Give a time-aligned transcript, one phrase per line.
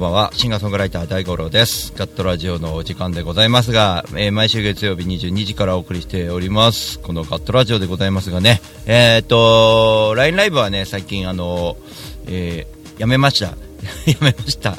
[0.00, 0.30] んばんは。
[0.32, 1.92] シンガーソングライター大五郎です。
[1.94, 6.98] ガットラジオのお時間でございますが、えー毎週月曜日22時からお送りしております。
[7.00, 11.76] このガットラジオでございますがね、えーっと、LINE ライブはね、最近あの、
[12.26, 13.48] えーやめました。
[14.08, 14.70] やめました。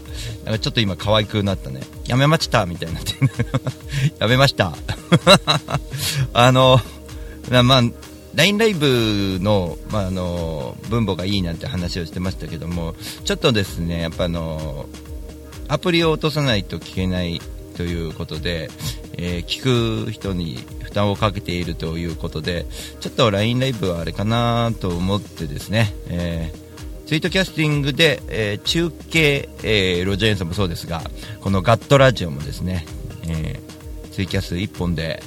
[0.44, 1.82] なんかちょっと今可愛くなったね。
[2.08, 3.14] やめましたみたいになって。
[4.18, 4.74] やめました。
[6.34, 6.82] あの、
[7.64, 7.84] まあ、
[8.36, 12.96] LINE ライブの,、まあ、あの分母がいいなんて話をしてましたけども
[13.26, 14.86] ちょっとですねやっぱあの
[15.72, 17.40] アプリを落とさないと聞けない
[17.78, 18.70] ということで、
[19.14, 22.66] えー聞く人に負担をかけているということで
[23.00, 26.62] ちょっと LINE ライブはあれかなと思ってですね、えー
[27.08, 31.02] ツイートキャスティングで、えー中継、えロジャーンさんもそうですが
[31.40, 32.86] このガットラジオもですね、
[33.28, 33.60] え
[34.12, 35.24] ツイキャス1本で、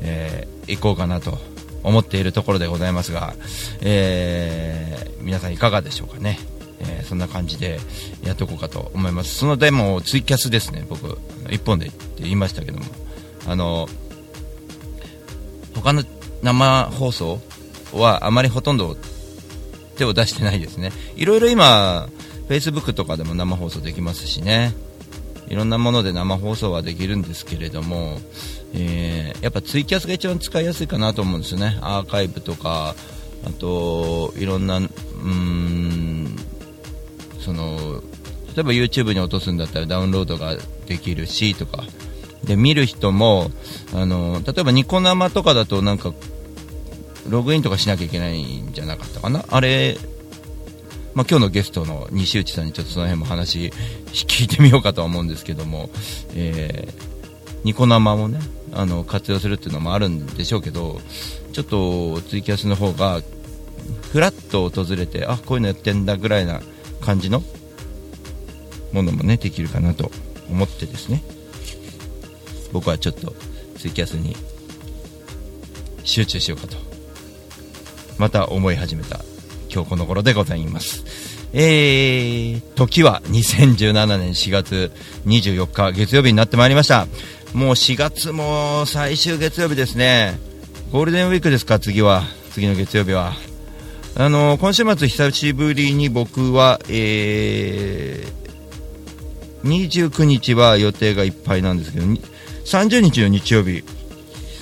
[0.00, 1.38] え行こうかなと
[1.82, 3.34] 思っているところでございますが、
[3.82, 6.38] えー皆さんいかがでしょうかね、
[6.86, 7.78] えーそんな感じで
[8.24, 9.34] やっていこうかと思います。
[9.34, 11.06] そのデモツイキャスですね僕
[11.46, 12.84] 1本でって言いましたけども。
[13.46, 13.88] あの
[15.74, 16.02] 他の
[16.42, 17.40] 生放送
[17.92, 18.96] はあまりほとんど
[19.96, 20.92] 手を出してないですね。
[21.16, 22.08] いろいろ今
[22.48, 24.74] Facebook とかでも生放送できますしね。
[25.48, 28.18] いろんなもので生放送はできるんですけれども、
[28.72, 32.94] えーやっぱツイキャスが一番使いやすいかなと思うんですよね、アーカイブとか、
[33.46, 34.90] あといろんな、うん
[37.44, 38.02] その
[38.54, 40.56] 例えば YouTube に落とすんだったらダウンロードが
[40.86, 41.82] できるしとか、
[42.44, 43.50] で見る人も
[43.94, 46.12] あの例えばニコ生とかだとなんか
[47.28, 49.96] ログインとかしなきゃいけないんじゃなかったかな、あれ
[51.14, 53.72] まあ、今日のゲストの西内さんにちょっとその辺も話
[54.12, 55.90] 聞いてみようかとは思うんですけども、
[56.34, 57.14] えー
[57.64, 58.38] ニコ生もね
[58.72, 61.00] あの活用するっていうのもあるんでしょうけど
[61.52, 63.22] ちょっとツイキャスの方が
[64.12, 66.60] ふらっと訪れてあこういうのやってんだぐらいな
[67.00, 67.42] 感じの
[68.92, 70.10] ものもねできるかなと
[70.50, 71.22] 思ってですね
[72.72, 73.34] 僕はちょっと
[73.78, 74.36] ツイキャスに
[76.04, 76.76] 集中しようかと
[78.18, 79.20] また思い始めた
[79.72, 81.04] 今日この頃でございます。
[81.52, 84.92] えー、時は2017年4月
[85.26, 87.06] 24日月曜日になってまいりました。
[87.54, 90.38] もう4月も最終月曜日ですね。
[90.92, 92.24] ゴールデンウィークですか、次は。
[92.52, 93.53] 次の月曜日は。
[94.16, 103.82] あの、今週末久しぶりに僕は、えー、29日は予定がいっぱいなんですけど、30日の日曜日、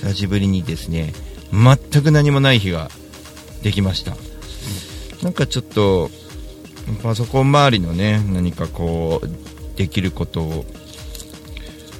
[0.01, 1.13] 久しぶりにですね、
[1.51, 2.89] 全く何もない日が
[3.61, 4.15] できました。
[5.23, 6.11] なんかちょっと
[7.01, 10.65] パソコン周りのね何かこうできることを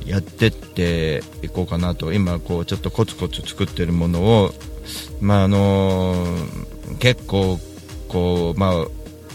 [0.05, 4.51] やってっていこうかなと今こうちょっとコツコツ作ってるものを
[5.21, 6.25] まああの
[6.99, 7.59] 結構
[8.07, 8.87] こうまあ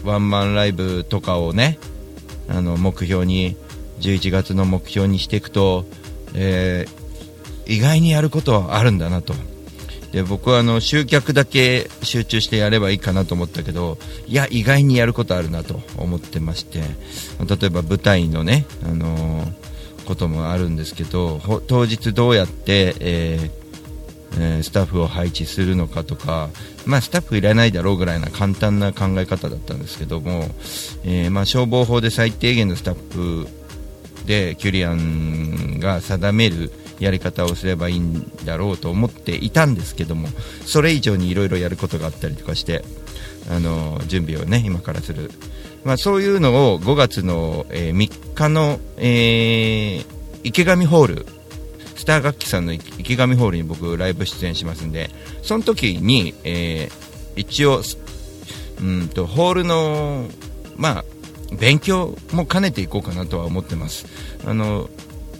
[0.04, 1.78] ワンマンライブとかをね
[2.48, 3.56] あの目標に
[4.00, 5.84] 11月の目標にしていくと、
[6.34, 6.98] えー
[7.68, 9.34] 意外にやることはあるんだなと。
[10.10, 19.52] で僕はあの集客だけ集中してやればいいかなと思ったけどいや意外にやることあるなと思ってまして例えば舞台のね、あのー
[20.06, 23.57] こともあるんですけど当日どうやって、えー
[24.38, 26.50] えスタッフを配置するのかとか、
[26.86, 30.44] まあ、スタッフいらないだろうぐらいな簡単な考え方だったんですけども、
[31.04, 33.46] えーま、消防法で最低限のスタッフ
[34.26, 36.70] でキュリアンが定める
[37.00, 40.28] やり方をすればいいんだろうと思っていたんですけども
[40.66, 42.84] それ以上にいろいろやることがあったりとかして
[43.50, 45.30] あの準備をね今からする、
[45.84, 51.26] まあ、そういうのを5月の、えー3日の、えー池上ホール
[52.08, 55.10] ター楽器さんの池上ホールに僕ライブ出演しますんで
[55.42, 57.08] その時に、えー
[57.38, 57.82] 一応
[58.80, 60.26] うんとホールの
[60.76, 61.04] まあ
[61.56, 64.06] 勉強も兼ねていこうかなとは思ってます。
[64.44, 64.90] あの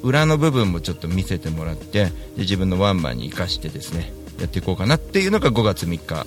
[0.02, 6.24] 裏の部分もちょっと見せてもらってで自分のワンマンに生かしてですねやっていこうかなっていうのが5月3日。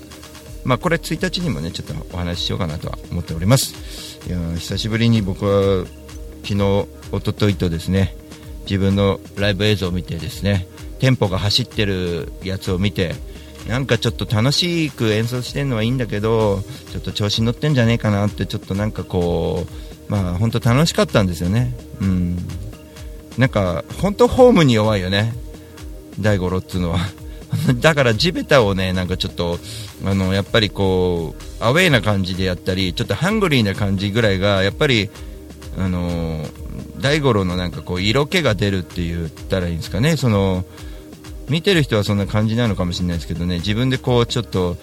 [0.65, 3.73] まあこれ1日にもねちょっとお話ししようかなとは思っております。
[4.27, 5.85] いや久しぶりに僕は
[6.43, 6.55] 昨日
[7.13, 8.15] 一昨日とですね
[8.65, 10.67] 自分のライブ映像を見てですね
[10.99, 13.15] テンポが走ってるやつを見て
[13.67, 16.61] なんかちょっと楽しく演奏してるのはいいんだけど
[16.91, 21.73] ちょっと調子に乗ってんじゃねえかなってちょっとなんかこうまあ本当楽しかったんですよね。
[22.01, 22.37] うん。
[23.37, 25.33] なんか本当ホームに弱いよね。
[26.19, 26.99] 大五郎っつうのは。
[27.79, 29.59] だから地べたをねなんかちょっと
[30.03, 35.09] あのやっぱりこうアウェーな感じでやったりちょっとハングリーな感じぐらいがやっぱり
[35.77, 36.30] あの
[37.01, 40.17] 大五郎のなんかこう色気が出るって言ったらいいんですかね。
[40.17, 40.65] その
[41.49, 43.57] 見てる人はそんな感じなのかもしれないですけどね。
[43.57, 44.77] 自分でこうちょっと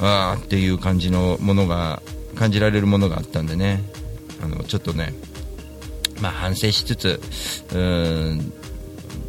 [0.00, 2.02] あーっていう感じのものが
[2.34, 3.82] 感じられるものがあったんでね。
[4.42, 5.12] あのちょっとね
[6.20, 7.20] まあ反省しつつ
[7.70, 8.52] うーん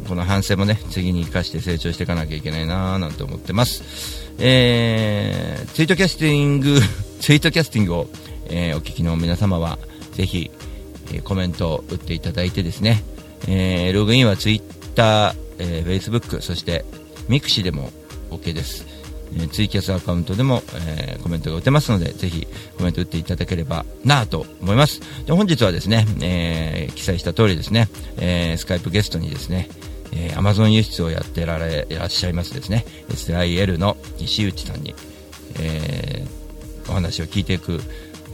[0.08, 4.26] この反省もね次に生かして成長していかなきゃいけないなーなんて思ってます。
[4.38, 6.78] えー、ツイートキャスティング
[7.20, 8.08] ツイートキャスティングを、
[8.48, 9.78] えーお聞きの皆様は
[10.12, 10.50] ぜひ、
[11.12, 13.02] えコメントを打っていただいてですね、
[13.48, 16.84] えーログインはツイッター、えー、Facebook そして
[17.28, 17.90] ミクシーでも
[18.30, 18.84] OK です、
[19.34, 25.00] えーツイキャスアカウントでも、えーコメントが打てますのでぜひコメント打っていただければなと思います。
[25.26, 27.88] で本日はですね、え記載した通りですね、
[28.18, 29.68] えースカイプゲストにですね
[30.12, 34.94] え、Amazon 輸出をやってられいらっしゃいますですね SIL の西内さんに、
[35.58, 36.24] え
[36.88, 37.80] お話を聞いていく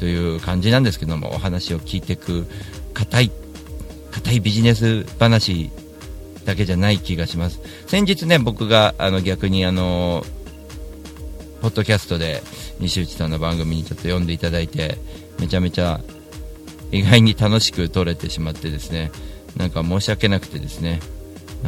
[0.03, 2.45] という感じなんですけどもお話を聞いていく
[2.93, 3.31] 硬い
[4.11, 5.71] 硬いビジネス話
[6.45, 7.61] だけじゃない気がします。
[7.87, 10.25] 先日ね僕があの逆にあの
[11.61, 12.43] ポッドキャストで
[12.81, 14.99] 西内さんの番組にちょっと読んでいただいて
[15.39, 16.01] めちゃめちゃ
[16.91, 19.13] 意外に楽しく撮れてしまってですね
[19.57, 20.99] なんか申し訳なくてですね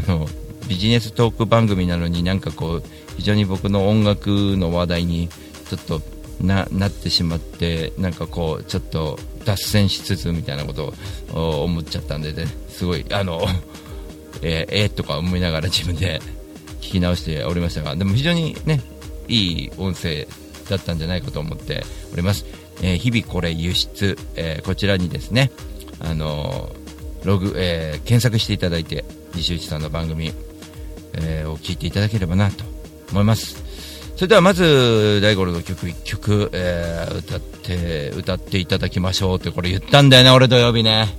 [0.09, 0.27] あの
[0.67, 2.83] ビジネストーク番組なのになんかこう
[3.17, 5.29] 非常に僕の音楽の話題に
[5.69, 10.95] ちょっとななってしまってなんかこうちょっと脱線しつつみたいなこと
[11.33, 13.43] を思っちゃったんで、ね、すごいあの
[14.43, 16.21] えーえーとか思いながら 自分で
[16.81, 18.83] 聞き直しておりましたがでも非常にね
[19.29, 20.27] いい音声
[20.69, 22.45] だったんじゃないかと思っております、
[22.83, 25.51] えー日々これ輸出、えーこちらにですね
[26.01, 26.75] あの
[27.25, 29.05] ログ、え検索していただいて
[29.35, 30.33] 西内さんの番組、
[31.15, 32.65] えを聞いていただければなと
[33.11, 33.64] 思います。
[34.17, 41.17] それではまず大五郎の曲1曲、えー歌って歌っていただきましょうってこれ言ったんだよね俺土曜日ね。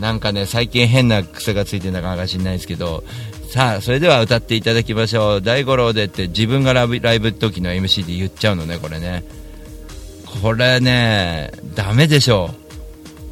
[0.00, 3.04] なんかね最近変な癖がついてるのかなんか知んないですけど。
[3.50, 5.42] さあそれでは歌っていただきましょう。
[5.42, 9.24] 大五郎でって自分がライブライブ時の MC で言っちゃうのねこれね。
[10.42, 12.50] これねダメでしょ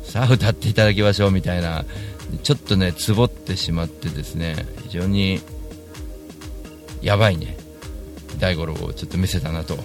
[0.04, 0.10] う。
[0.10, 1.84] さあ歌っていただきましょうみたいな。
[2.42, 5.40] ちょっとねつぼってしまってですね非常に
[7.02, 7.57] やばいね。
[8.38, 9.78] 大五郎をちょっと見せたなと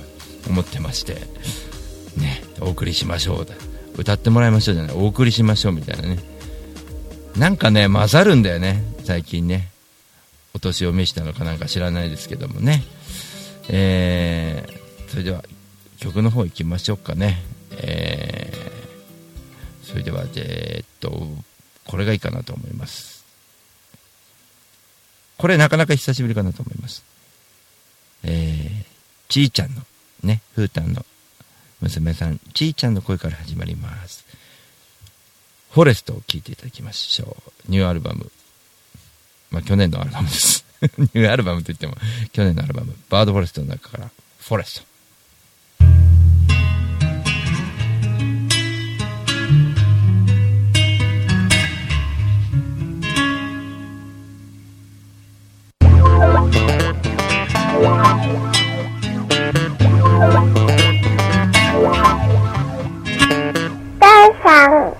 [0.47, 1.15] 思ってまして
[2.17, 3.47] ねお送りしましょう。
[3.95, 4.95] 歌ってもらいましょうじゃない。
[4.95, 6.19] お送りしましょうみたいなね。
[7.37, 8.83] なんかね混ざるんだよね。
[9.03, 9.69] 最近ね。
[10.55, 12.83] お年を召したのかなんか知らないですけどもね。
[13.69, 15.43] えー、それでは
[15.97, 17.41] 曲の方行きましょうかね。
[17.71, 21.27] えー、それではえーっと
[21.85, 23.23] これがいいかなと思います。
[25.37, 27.03] これなかなか久しぶりかなと思います。
[28.23, 28.85] えー、
[29.29, 29.81] ちーちゃんの
[30.23, 31.05] ねふーたんの
[31.81, 34.25] 娘さんちーちゃんの声から始まります。
[35.71, 37.35] フォレストを聴いていただきましょ
[37.67, 37.71] う。
[37.71, 38.31] ニューアルバム。
[39.51, 40.65] まあ去年のアルバムです。
[40.97, 41.95] ニューアルバムといっても
[42.31, 42.95] 去年のアルバム。
[43.09, 44.93] バードフォレストの中からフォレスト。
[63.99, 64.93] 带上，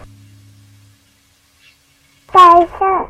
[2.32, 2.40] 带
[2.80, 3.08] 上。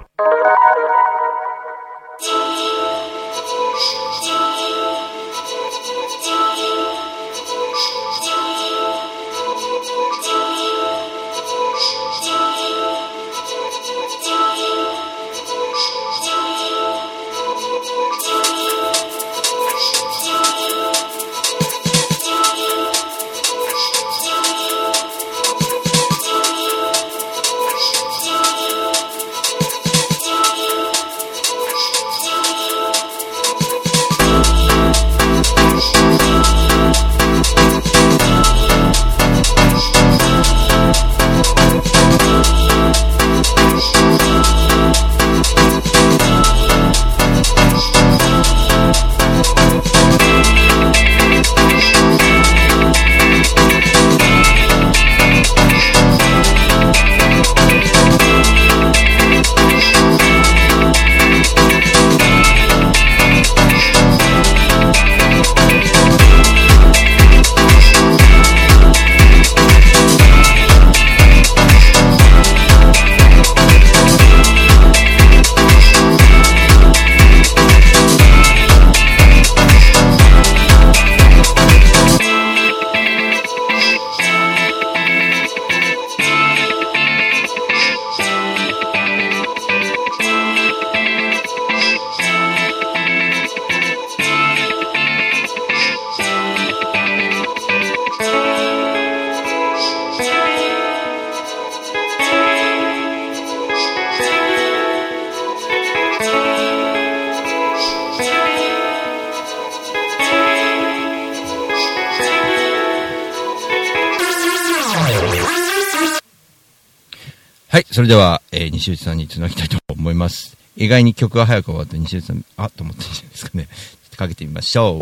[117.94, 120.58] それでは、えー西内さんにつなぎたいと思います。
[120.76, 123.66] 意外に曲が早く終わって西内さん、あと思ってるんじゃないですかね。
[123.66, 123.72] ちょ
[124.08, 125.00] っとかけてみましょ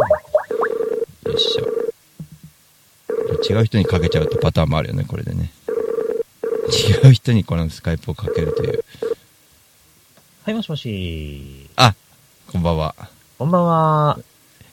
[1.25, 1.29] う。
[1.29, 1.63] よいしょ。
[3.49, 5.53] 違う人にかけちゃうとパターンもあるよね、これでね。
[7.05, 8.83] 違う人にこのスカイプをかけるという。
[10.43, 11.69] はい、もしもし。
[11.77, 11.95] あ、
[12.51, 12.93] こんばんは。
[13.37, 14.19] こんばんは。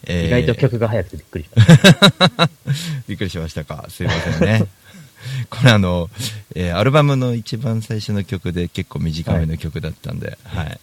[0.09, 1.79] えー意外と曲が早くてびっくりしまし
[2.37, 2.51] た。
[3.07, 3.87] びっくりしましたか。
[3.89, 4.67] すいませんね。
[5.51, 6.11] これあの、
[6.61, 10.81] えーアルバムの一番最初の曲で結構短めの曲だったんで、はい。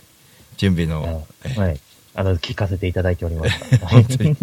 [0.55, 1.79] 準備の、えーはい。
[2.13, 3.86] あの、聞かせていただいておりました。
[3.88, 4.38] 本当に。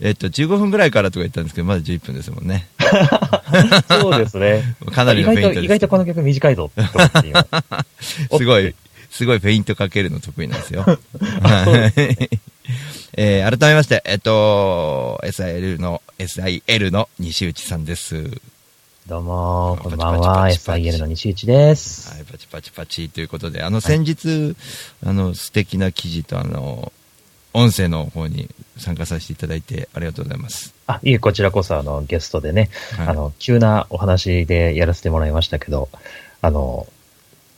[0.00, 2.68] えっと、15分ぐらいからとか言ったんですけど、まだ11分ですもんね。
[3.88, 4.76] そうですね。
[4.92, 5.64] かなり意外と、のフェイントです。
[5.64, 6.70] 意外とこの曲短いぞ
[8.36, 8.74] すごい、
[9.10, 10.82] すごいフェイントかけるの得意なんですよ。
[10.82, 12.28] はい
[13.18, 18.30] えー改めまして、えっと、SIL の、SIL の西内さんです。
[19.08, 20.48] どうも、こんばんは。
[20.48, 22.12] SIL の西内です。
[22.12, 24.56] はい、パチパチパチということで、あの、先日、
[25.04, 26.92] あの、素敵な記事と、あの、
[27.52, 30.74] 音声の方に参加させていただいてありがとうございます。
[30.88, 35.88] あ、いえ、こちらこそ、あの、ゲストでね、はいあの、急なお話でやらせてもらいましたけど、
[36.42, 36.88] あの、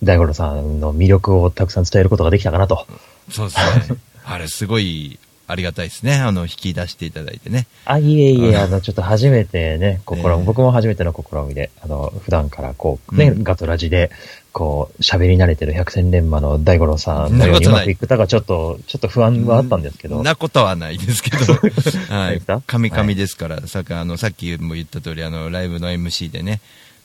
[0.02, 2.86] 大五郎さんの魅力をたくさん伝えることができたかなと。
[3.30, 3.98] そうですね。
[4.26, 6.14] あれ、すごい、ありがたいですね。
[6.16, 7.66] あの、引き出していただいてね。
[7.86, 14.10] あ、いえいえ、うんあの、ちょっと初めてね、 試み、ええ僕も初めての試みで、あの、普段からこう、ね、うんガトラジで、
[14.52, 20.22] こう、喋り慣れてる百戦錬磨の大五郎さんのようにうまくいくかがちょっと、ちょっと不安はあったんですけど。
[20.22, 21.36] なことはないですけど。
[22.14, 22.62] はいですか？
[22.66, 26.60] 神々ですから、さっき、あの、さっきも言った通り、あの、ライブの MC でね。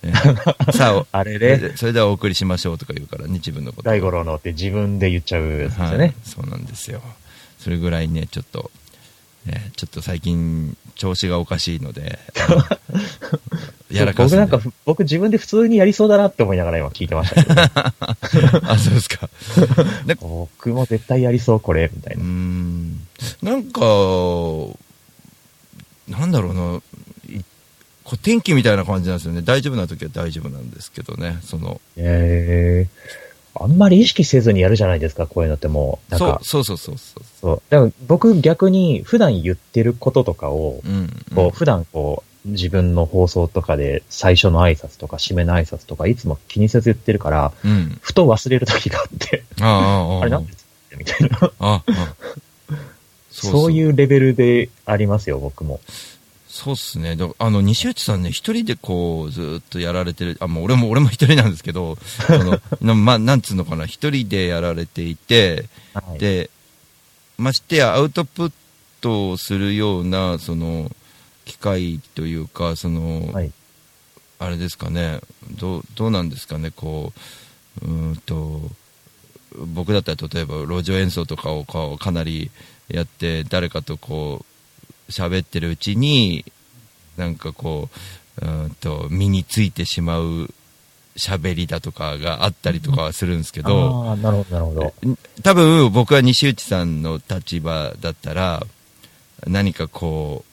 [0.06, 3.90] えー さあ、あれね、それではお送りしましょうとか言うからね、自分のこと。
[3.90, 7.02] 大五郎のって自分で言っちゃうやつですよはいね。、そうなんですよ。
[7.64, 8.72] それぐらいね、ちょっと、
[9.46, 12.20] ね、ちょっと最近、調子がおかしいので、
[13.90, 19.30] やらかす僕なんか、僕自分で普通にやりそうだなって思いながら今聞いてましたけど、 あ、そうですか。
[20.06, 22.24] で僕も絶対やりそう、これ、みたいうな。
[22.26, 23.08] ん。
[23.42, 23.80] なんか、
[26.10, 26.82] なんだろうな、
[27.38, 27.44] い
[28.04, 29.42] こう天気みたいな感じなんですよね。
[29.42, 31.40] 大丈夫な時は大丈夫なんですけどね。
[31.44, 33.23] その、えー、
[33.56, 36.12] あんまり意識せずにやるじゃないですか、こういうのってもう。
[36.12, 37.62] なんか、そうそうそうそうそう。
[37.70, 40.92] だから僕逆に普段言ってることとかを、そう。
[40.92, 41.26] うん。
[41.36, 47.72] こう普段こう、自分の放送とかで最初の挨拶とか締めの挨拶とかいつも気にせず言ってるから、うん。
[47.72, 47.98] うん。
[48.02, 50.54] ふと忘れる時があって、あれなんで
[50.98, 51.84] みたいな。
[53.30, 55.80] そういううレベルでありますよ、僕も。
[56.64, 57.18] そうっすね。
[57.18, 66.50] だあの、西内さんね、一人でこう、ずーっとやられてる、あ、もう俺も、俺も一人なんですけど、 その、なまあ、なんつうのかな、一人でやられていて、はい、で、
[67.38, 68.52] ましてやアウトプッ
[69.02, 70.90] トをするような、その、
[71.44, 73.52] 機会というか、その、はい。
[74.40, 75.20] あれですかね、
[75.60, 77.12] どう、どうなんですかね、こ
[77.82, 78.62] う、うーんと、
[79.58, 82.52] 僕だったら例えば路上演奏とかをこうかなり
[82.88, 84.53] やって、誰かとこう、
[85.10, 86.46] 喋ってるうちに、
[87.18, 87.90] なんかこ
[88.42, 90.54] う、うーんと、身についてしまう
[91.16, 94.94] 喋りだとかがあったりとかはするんですけど、ああ、なるほど、なるほど。
[95.44, 98.66] 多分僕は西内さんの立場だったら
[99.48, 100.44] 何かこ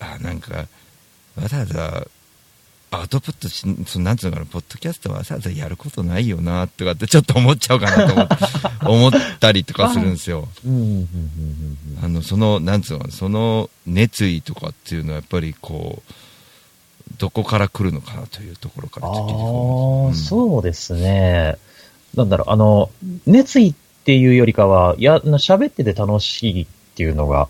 [0.00, 0.66] うあなんか
[1.36, 2.06] わざわざ
[2.92, 11.06] アウトプットしそのなんつうのかなポッドキャストわざわざやることないよなとかってちょっと思っちゃうかなと思 思ったりとかするんですようん、うん、うん、
[11.98, 12.04] うん。
[12.04, 16.12] あのそのなんつうのかなその熱意とかっていうのはやっぱりこう
[17.18, 21.56] どこから来るのかなというところからちょっと聞いてああ、みますそうですね。
[22.14, 22.90] なんだろう、あの、
[23.26, 27.48] 熱意っていうよりかは、いや、喋ってて楽しいっていうのが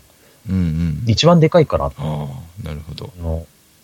[0.49, 1.85] うんうん一番でかいかな。
[1.85, 2.27] ああ
[2.63, 3.11] なるほど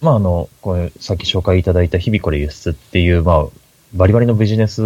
[0.02, 3.46] まあ、あの、これ、さっき紹介いただいた日々これ輸出っていう、まあ、
[3.94, 4.82] バリバリのビジネス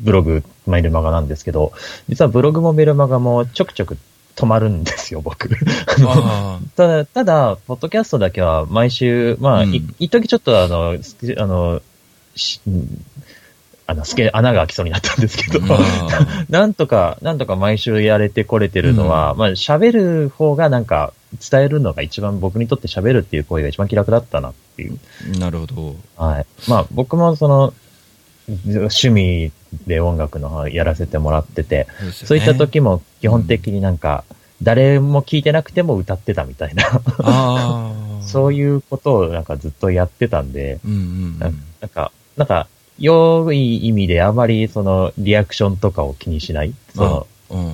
[0.00, 1.72] ブログ、メルマガなんですけど、
[2.08, 3.98] 実はブログもメルマガもちょくちょく
[4.36, 5.50] 止まるんですよ、僕。
[6.06, 11.82] あただ、ただ、ポッドキャストだけは毎週、まあ、うんい一時ちょっとあの、すあの、
[13.90, 15.78] あの、すけ、穴が開きそうになったんですけど、あ。
[16.48, 21.12] なんとか、なんとか毎週やれてこれてるのは、まあ、喋る方がなんか、
[21.50, 24.98] 伝えるのが一番僕にとって喋るっていう行為が一番気楽だったなっていう。
[25.40, 25.96] なるほど。
[26.16, 26.46] はい。
[26.68, 27.74] まあ、僕もその、
[28.48, 29.50] 趣味
[29.88, 32.12] で音楽の方やらせてもらってて、ね。
[32.12, 34.22] そういった時も基本的になんか、
[34.62, 36.84] 誰も聞いてなくても歌ってたみたいな。
[38.22, 42.68] そういうことをなんかずっとやってたんで、うんうんななんか、なんか、
[43.00, 46.74] 良い意味であまりそのリアクションとかを気にしない。
[46.94, 47.26] その。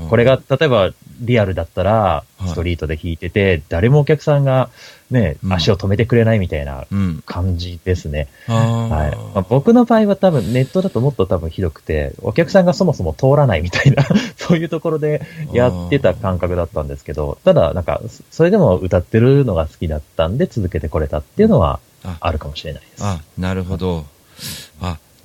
[0.08, 0.90] これが、例えば、
[1.20, 4.70] リアルだったら、いストリートで弾いてて、誰もお客さんが
[5.10, 7.22] ね、うん足を止めてくれないみたいなうん。
[7.26, 8.28] 感じですね。
[8.48, 9.10] あはい。
[9.10, 14.02] ーまあ、僕の場合は多分ネットだともっと多分ひどくて、お客さんがそもそも通らないみたいな、
[14.36, 15.20] そういうところで
[15.52, 23.04] やってた感覚だったんですけど、ただなんか、それでも歌ってるのが好きだったんで続けてこれたっていうのはああるかもしれないです。
[23.04, 24.06] あ、なるほど。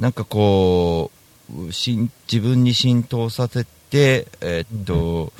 [0.01, 1.12] あ、なんかこ
[1.67, 5.31] う、しん自分に浸透させて、えーっと、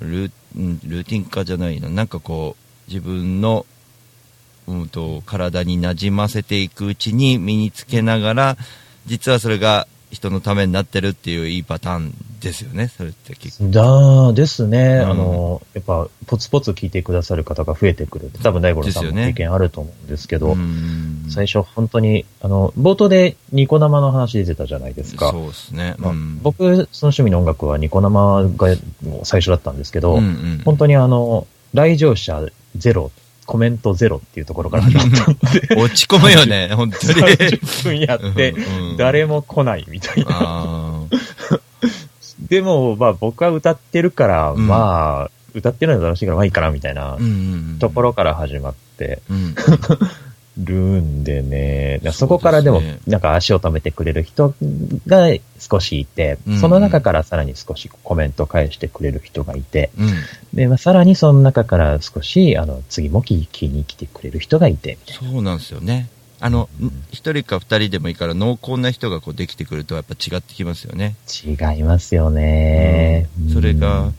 [0.00, 3.66] ルーんルーティン化じゃないな、なんかこう、自分の、
[4.66, 8.56] うんと、体に馴染ませていくうちに身につけながら、
[9.06, 13.70] 実はそれが人のためになってるっていういいパターンですよね、それって結構。
[13.70, 25.30] だですね、うんあの、やっぱ、ポツポツ聞いてくださる方が増えてくるって、多分大五郎さんも経験あると思うんですけど、うん最初本当に、あの、冒頭でニコ生の話出てたじゃないですか。
[25.30, 25.94] そうですね。
[25.98, 28.76] まあうん、僕、その趣味の音楽はニコ生が
[29.24, 32.44] 最初だったんですけど、うんうん本当にあの、来場者
[32.76, 33.10] ゼロ、
[33.46, 34.84] コメントゼロっていうところから。
[34.84, 35.34] 始まったん。
[35.34, 37.14] で、 落ち込むよね、 本当に。
[37.14, 38.54] 30分やって
[38.96, 40.30] 誰も来ないみたいな。
[40.30, 41.00] あ
[42.48, 44.66] でも、まあ僕は歌ってるから、うん。
[44.66, 47.18] まあ、歌ってるのが楽しいからまあいいかなみたいな
[47.78, 49.20] ところから始まって。
[49.28, 49.54] うん
[50.58, 54.54] るんでね、そこからでもなんか足を止めてくれる人
[55.06, 60.08] が少しいてうん、その中からさらに少しコメント返してくれる人がいて、うん
[60.52, 65.32] で、まあ、さらにその中から少し、あの、次も聞きに来てくれる人がいて、みたいな。
[65.32, 66.08] そうなんですよね。
[66.40, 71.14] あのうん、一人か二人でもいいから濃厚な人がこうできてくるとやっぱ違ってきますよね。
[71.46, 73.28] 違いますよね。
[73.40, 74.14] うんそれがうん、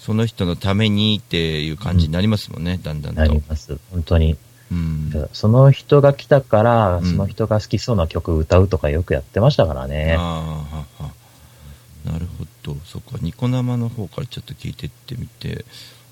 [0.00, 3.40] その人のためにっていう感じになりますもんね、だんだんとなり。
[3.48, 3.78] ます。
[3.92, 4.36] 本当に。
[4.72, 5.28] うん。
[5.32, 10.16] その人が来たから、うんその人が好きそうな曲歌うとかよくやってましたからね。
[10.18, 10.64] あ
[11.00, 12.10] あ。
[12.10, 12.76] なるほど。
[12.84, 15.64] そっか、ニコ生の方からちょっと聞いてってみて。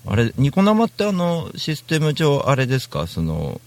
[0.05, 3.07] あれ、ニコ生ってあの、システム上、あれですか？
[3.07, 3.59] その、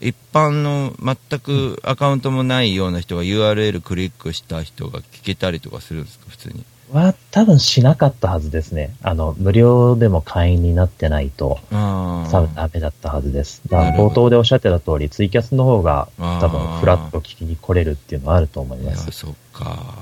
[0.00, 6.26] 一般の全くアカウントもないような人が URL クリックした人が聞けたりとかするんですか？
[6.28, 6.64] 普通に。
[6.94, 8.94] は、多分しなかったはずですね。
[9.02, 13.62] あの、無料でも会員になってないと、あ多分ダメだったはずです。
[13.68, 19.10] だ冒頭でおっしゃってた通り、ツイキャスの方が、多分フラッと聞きに来れるっていうのはあると思います。
[19.10, 19.98] そっか。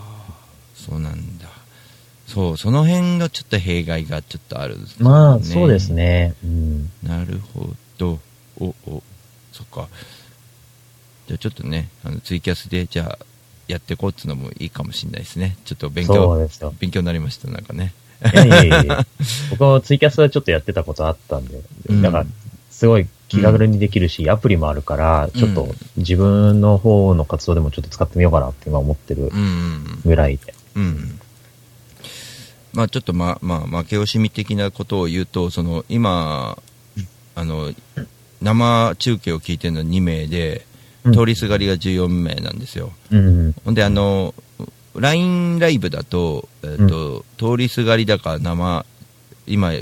[0.74, 1.48] そうなんだ。
[2.26, 5.04] そう、その辺がちょっと弊害がちょっとあるんですね。
[5.08, 5.88] まあ、そうです。
[5.92, 6.34] ね。
[6.44, 6.90] うん。
[7.02, 8.18] なるほど。
[8.60, 9.02] お、お、
[9.52, 9.88] そっか。
[11.26, 13.26] じゃあちょっとね、あのツイキャスで、じゃあ、
[13.68, 15.56] やっていこうっていうのもいいかもしれないですね。
[15.64, 16.48] ちょっと勉強。
[16.78, 17.92] 勉強になりました、なんかね。
[18.32, 19.06] いやいやいやいや
[19.50, 22.26] 僕もツイキャスはちょっとやってたことあったんで、うんだから、
[22.70, 30.54] すごい気軽にできるし、アプリもあるから、ちょっと自分の方の活動でもちょっと使ってみようかなって今思ってるうんうんぐらいで。
[30.76, 30.82] うん。
[30.82, 31.20] うん。
[32.72, 36.58] まあちょっとまあまあ負け惜しみ的なことを言うと、その今、
[37.34, 37.72] あの、
[38.40, 40.71] 生中継を聞いてるのは2名で、うん
[41.04, 42.92] 通りすがりが14名なんですよ。
[43.10, 43.54] うん。
[43.64, 44.34] ほんで、あの、
[44.94, 48.86] LINE ライブだと、えっ、と、通りすがりだか生、
[49.46, 49.72] 今、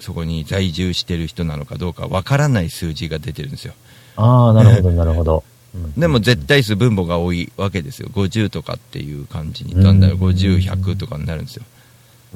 [0.00, 3.74] そこに在住してる人なのかどうかわからない数字が出てるんですよ。
[4.16, 5.42] ああ、なるほど、なるほど。
[5.74, 8.08] うんでも絶対数分母が多いわけですよ。
[8.12, 11.64] 50とかっていう感じに、だんだんうん50、100とかになるんですよ。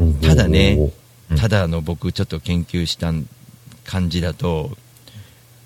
[0.00, 0.90] うんただね、
[1.30, 3.12] うんただあの僕ちょっと研究した
[3.84, 4.76] 感じだと、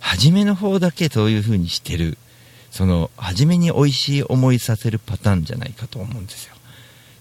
[0.00, 2.18] 初めの方だけそういう風にしてる、
[2.72, 6.54] その、初めに美味しい思いさせるパターンじゃないかと思うんですよ。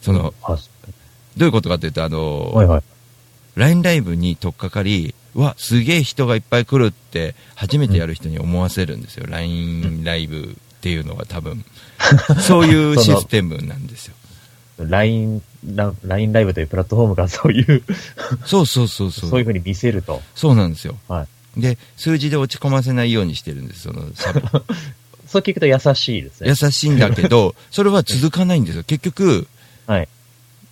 [0.01, 0.57] その、あ
[1.37, 2.83] どういうことかというと、あの、はいはい。
[3.55, 9.25] LINE ライブに取っかかり、うわ、すげえ人がいっぱい来るって、初めてやる人に思わせるんですよ。
[9.27, 11.65] LINE ライブっていうのは多分。
[12.41, 14.15] そういうシステムなんですよ。
[14.79, 15.41] LINE、
[15.75, 17.83] ラ LINE ライブというプラットフォームが そういう、
[18.45, 19.29] そうそうそうそう。
[19.29, 20.21] そういうふうに見せると。
[20.33, 20.97] そうなんですよ。
[21.09, 21.61] はい。
[21.61, 24.41] で、数字で落ち込ませないようにしてるんです、そのサブ
[25.31, 26.49] そう聞くと優しいですね。
[26.49, 28.83] 優しいんだけど、 それは続かないんですよ。
[28.83, 29.47] 結局、
[29.87, 30.07] はい。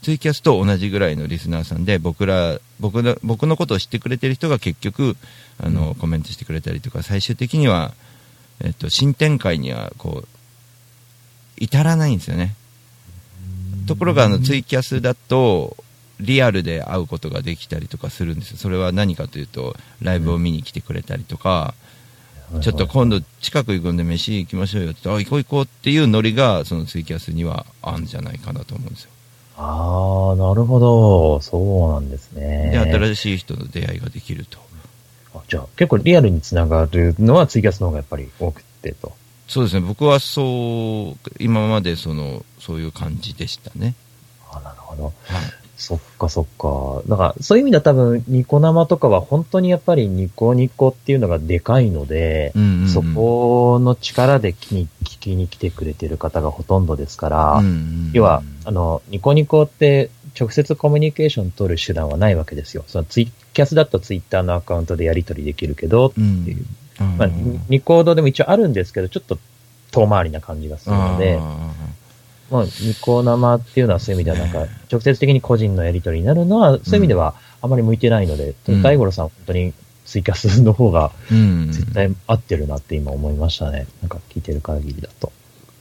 [0.02, 5.16] ツイキャスと同じぐらいのリスナーさんで、僕ら、僕の、僕のことを知ってくれてる人が結局、
[5.62, 7.94] あの、コメントしてくれたりとか、最終的には、
[8.62, 10.28] えっと、新展開には、こう、
[11.58, 12.56] 至らないんですよね。
[13.88, 15.78] ところが、あの、ツイキャスだと、
[16.20, 18.58] リアルで会うことができたりとかするんですよ。
[18.58, 21.74] それは何かというと、ライブを見に来てくれたりとか、
[22.62, 29.12] ちょっと今度近く行くんで飯行きましょうよって言って、あ、行こう行こうっていうノリが、そのツイキャスにはあるんじゃないかなと思うんですよ。
[29.58, 31.42] ああ、なるほど。
[31.42, 32.72] そうなんですね。
[32.72, 34.58] で、新しい人の出会いができると。
[35.36, 39.14] あじゃあ、結構リアルにつながるのはツイキャスの方がやっぱり多くてと。
[39.48, 43.96] そうですね、僕はそう、今までその、そういう感じでしたね。
[44.52, 45.04] あなるほど。
[45.04, 45.14] はい。
[45.80, 47.02] そっかそっか。
[47.08, 62.84] だから、そういう意味では多分、ニコ生とかは本当にやっぱりニコニコっていうのがでかいので、うんうんうんそこの力で聞きに聞きに来てくれてる方がほとんどですから、うんうん要は、あの、ニコニコって直接コミュニケーション取る手段はないわけですよ。
[62.88, 66.66] そのツイキャスだとツイッターのアカウントでやり取りできるけど、ってうんいう。
[67.00, 67.30] うんまあ、
[67.70, 69.38] ニコードでも一応あるんですけど、ちょっと
[69.92, 71.72] 遠回りな感じがするので、あ
[72.52, 79.74] まあ、ニコ生っていうのはそういう意味ではなんか、直接的に個人のやり取りになるのは、そういう意味ではあまり向いてないので、うん大五郎さん本当に
[80.06, 83.86] ツイキャスの方が絶対合ってるなって今思いましたね。
[84.02, 85.32] なんか聞いてる限りだと。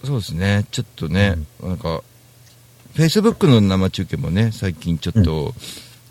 [0.04, 2.02] そうですね、ちょっとね、なんか、
[2.94, 5.54] フェイスブックの生中継もね、最近ちょっと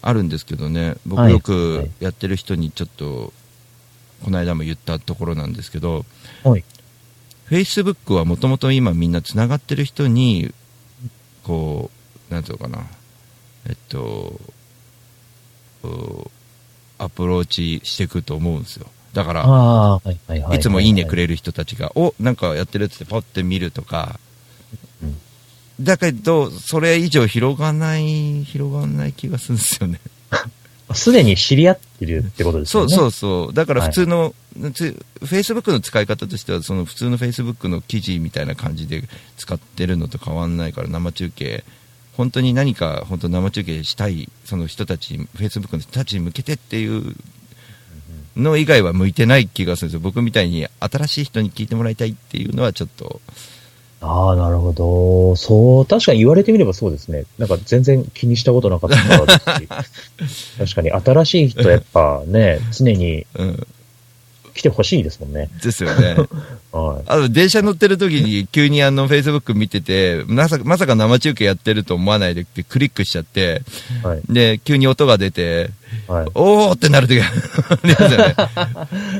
[0.02, 1.32] あるんですけどね、僕はい。
[1.32, 1.91] よくはい。
[2.00, 3.34] やってる人にちょっと、
[4.24, 6.06] この間も言ったところなんですけど、
[6.43, 6.63] はい。
[7.48, 10.54] フェイスブックはもともと今みんなつながってる人に、
[11.44, 11.90] こ
[12.30, 12.86] う、なんていうのかな、
[13.68, 14.40] えっと、
[15.84, 15.88] う
[16.98, 18.88] アプローチしていくと思うんですよ。
[19.14, 21.24] だから、いつもいいねくれ。
[21.24, 24.20] れる人たちが、おなんかやってるっつってパッて見るとか、
[25.02, 25.18] うん
[25.80, 30.00] だけど、それ以上広がない、広がらない気がするんですよね。
[30.93, 32.89] すでに知り合ってるってことですよね。
[32.89, 33.54] そうそうそう。
[33.54, 34.34] だから普通の、
[34.73, 39.04] つ Facebook の使い方としては、その普通の Facebook の記事みたいな感じで
[39.38, 41.63] 使ってるのと変わんないから、生中継、
[42.13, 47.15] 本当に何か本当生中継したい、その人たち、Facebook の人たちに向けてっていう
[48.38, 50.00] の以外は向いてない気がするんですよ。
[50.00, 53.19] 僕みたいに新しい人に聞いてもらいたいっていうのはちょっと、
[54.00, 55.36] ああ、なるほど。
[55.36, 57.26] そう、確かに言われてみればそうですね。
[57.38, 60.56] なんか全然気にしたことなかったですし。
[60.58, 63.68] 確かに新しい人やっぱね、常にうん、
[64.58, 65.50] 来てほしいですもんね。
[65.64, 66.16] ですよね。
[66.72, 67.04] はい。
[67.08, 73.62] あと、電車乗ってる時に急にあの、Facebook 見てて、まさか、まさか生中継やってると思わないでってクリックしちゃって、
[74.04, 74.22] はい。
[74.30, 75.72] で、急に音が出て、
[76.08, 76.32] はい。
[76.36, 77.30] おーってなる時があ
[77.84, 78.36] りますよね。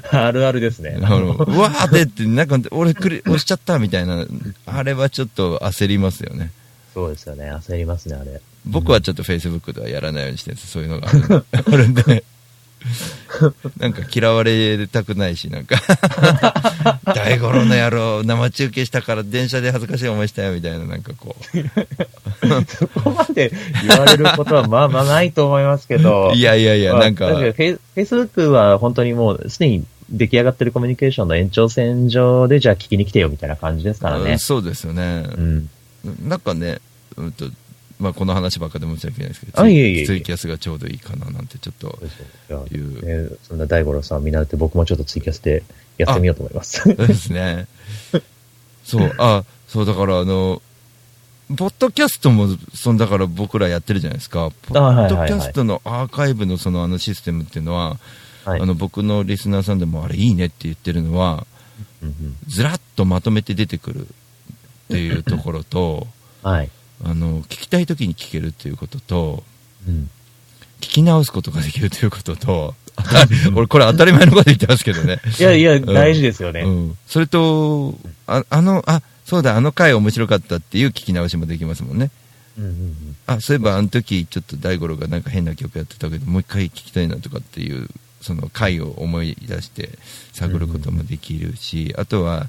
[0.12, 0.98] あるあるですね。
[1.00, 4.26] うわーってって、なんか、俺クリ押しちゃったみたいな、
[4.66, 6.52] あれはちょっと焦りますよね。
[6.94, 7.52] そうですよね。
[7.52, 8.42] 焦りますね、あれ。
[8.66, 12.24] 僕はちょっと Facebook ではやらないようにしてそういうのがあるんで。
[13.78, 15.76] なんか嫌われたくないし、なんか、
[17.14, 21.36] 大五郎の野郎、生中継したから電車で恥ずかしい思いしたよ、みたいな、なんかこ
[22.68, 23.52] そこまで
[23.88, 26.32] 言われることはまあまあないと思いますけど。
[26.34, 26.38] う。
[26.38, 34.40] いやいやいや、まあなんか、フェイフェイスブックは本当にもうすでに出来上がってるコミュニケーションの延長線上でじゃあ聞きに来てよみたいな感じですからねうん。
[34.40, 35.26] そうですよね。
[35.36, 35.70] うん。
[36.24, 36.80] なんかね、
[37.18, 37.46] うんと、
[38.00, 42.00] まあ、この話ばっかで申し訳ないですけど、あいえいえいえツイキャスがちょうどいいかななんてちょっと
[42.72, 43.30] いう。
[43.30, 45.64] ねそんな大五郎さん見習って僕もちょっとツイキャスで
[45.98, 46.82] やってみようと思います。
[46.84, 47.68] そうですね。
[48.84, 50.62] そう、あ、そう、だからあの、
[51.56, 54.52] ポッドキャストも、そのだから僕らやってるじゃないですか。
[54.64, 57.98] ポッドキャストのアーカイブのそのあのシステムっていうのは、
[58.46, 58.62] はい。
[58.62, 61.48] あの僕のリスナーさんでもあれいいねって言ってるのは、
[62.48, 64.08] ずらっとまとめて出てくるっ
[64.90, 66.08] ていうところと、
[66.44, 66.70] はい。
[67.04, 69.44] あの、聞きたい時に聞けるっていうことと、
[69.88, 70.10] うん。
[70.80, 72.76] 聞き直すことができるということと、
[73.56, 75.20] 俺これ当たり前のこと言ってますけどね。
[75.40, 76.62] いやいや、ん大事ですよね。
[76.62, 76.98] うん。
[77.08, 82.12] それと、ああの、あ、そうだ、あの回面白かったっていう聞き直しもできますもんね。
[82.58, 87.88] うんうんうんあ、そういえばあの時ちょっと大五郎がなんか変な曲やってたけど、もう一回聞きたいなとかっていう、
[88.22, 89.90] その回を思い出して
[90.34, 92.48] 探ることもできるし、あとは、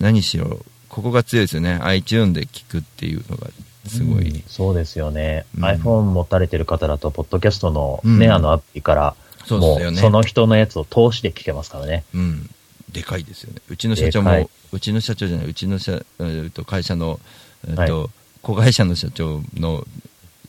[0.00, 1.78] 何しろ、ここが強いですよね。
[1.82, 3.48] iTune で聞くっていうのが、
[3.86, 4.28] すごい。
[4.30, 5.46] うんそうですよね。
[5.56, 9.98] うん iPhone 持たれてる方だと、ポッドキャストのね、うんあのアプリから、もそうですよね。
[9.98, 12.04] うその人のやつを通して聞けますからね。
[12.14, 12.50] うん。
[12.92, 13.60] でかいですよね。
[13.70, 17.18] うちの社長も、うちの社長じゃない、うちの社、えーと会社の、
[17.66, 18.10] えっはと、
[18.42, 19.86] 子会社の社長の、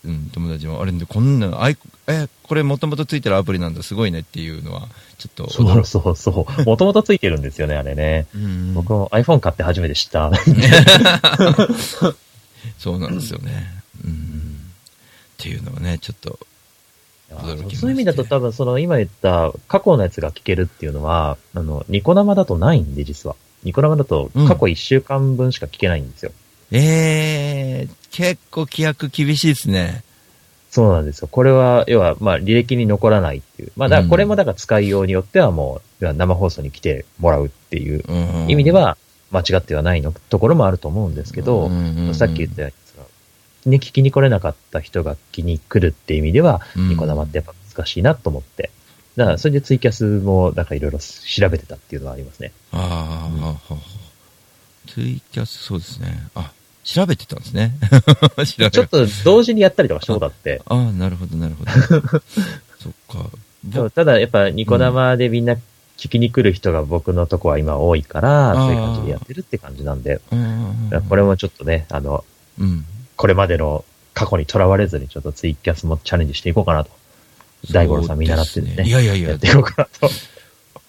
[0.05, 6.63] うん、友達も、あれで、こんな、あい、え、これもともとついてるアプリなんだ、すごいねっていうのは、ちょっと驚そうそうそう。
[6.65, 8.27] もともとついてるんですよね、あれね。
[8.35, 10.29] うん僕も iPhone 買って初めて知った。
[12.77, 13.81] そうなんですよね。
[14.03, 14.11] うん。
[14.11, 14.15] っ
[15.37, 16.37] ていうのはね、ちょっと、
[17.75, 23.35] そういう意味だと多分その今言った過去のやつが聞けるっていうのは、あの、ニコ生だとないんで実は。
[23.63, 26.31] ニコ生だと過去1週間分しか聞けないんですよ。
[26.75, 30.03] えー、結構規約厳しいですね。
[30.71, 31.27] そうなんですよ。
[31.27, 33.71] これは、要は、まあ、履歴に残らないっていう。
[33.75, 38.97] まあ、だからこれもだから使いようによってはもう、要は生放送に来てもらうっていううん意味で、は、
[39.29, 41.69] 間違ってはないのところもあると思うんですけど、
[42.13, 42.69] さっき言ったよ
[43.65, 48.71] うに、ね、聞きに来れなかった人が聞きに来るっていう意味では、うんニコ生ってやっぱ難しいなと思って。
[49.15, 52.51] だから、それでツイキャスも、なんかいろいろ調べてたっていうのはありますね。
[52.71, 53.29] あ
[53.69, 53.75] あ
[54.87, 56.27] ツイキャス、そうですね。
[56.33, 56.51] あ、
[56.83, 57.73] 調べてたんですね。
[58.71, 60.61] ちょっと同時にやったりとかしたことあって。
[60.65, 61.71] ああ、なるほど、なるほど。
[62.79, 63.29] そっか。
[63.73, 65.55] そうただやっぱニコ生でみんな
[65.97, 72.25] 聞きに来る人が僕のとこは今多いから、そういう感じでやってるって感じなんで、うんこれもちょっとね、あの、
[72.59, 72.85] うん。
[73.15, 76.91] これまでの過去にとらわれずにちょっとツイキャスもチャレンジしていこうかなと。
[77.71, 78.83] 大五郎さん見習ってね。
[78.85, 80.09] いやいやいややって、いこうかなと。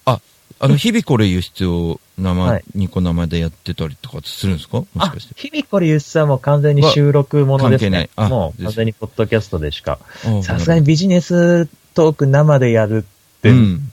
[0.05, 0.19] あ
[0.67, 4.77] の、日々これ輸出を生、はいニコ生でやってたりとかするんですか？
[4.77, 7.89] もしあかして。、日々これ輸出はもう完全に収録ものですね。
[7.89, 9.99] 関係ないあもう完全にポッドキャストでしか。
[10.25, 13.91] あさすがにビジネストーク生でやるって、うん。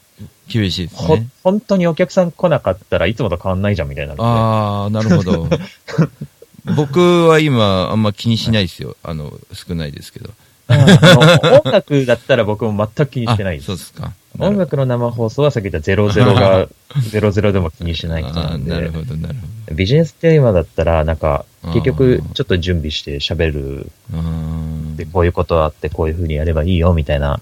[0.48, 1.29] 厳しいですほね。
[1.42, 4.14] 本当にお客さん来なかったらいつもと変わんないじゃんみたいな。
[4.18, 5.48] ああ、なるほど。
[6.77, 8.96] 僕は今、あんま気にしないですよ。
[9.03, 10.31] あの、少ないですけど。
[10.68, 13.66] 音楽だったら僕も全く気にしてないあです。
[13.66, 14.12] そうですか。
[14.38, 18.71] 音楽の生放送はさっき言った00が、 00でも気にしない人あなんで。
[18.71, 19.35] ーなるほど、なる
[19.73, 23.92] ビジネステーマだったら、なんか、結あ局ー、ちょっと準備して喋る。
[24.97, 27.40] で、こういうことあって、こういう風にやればいいよ、みたいな。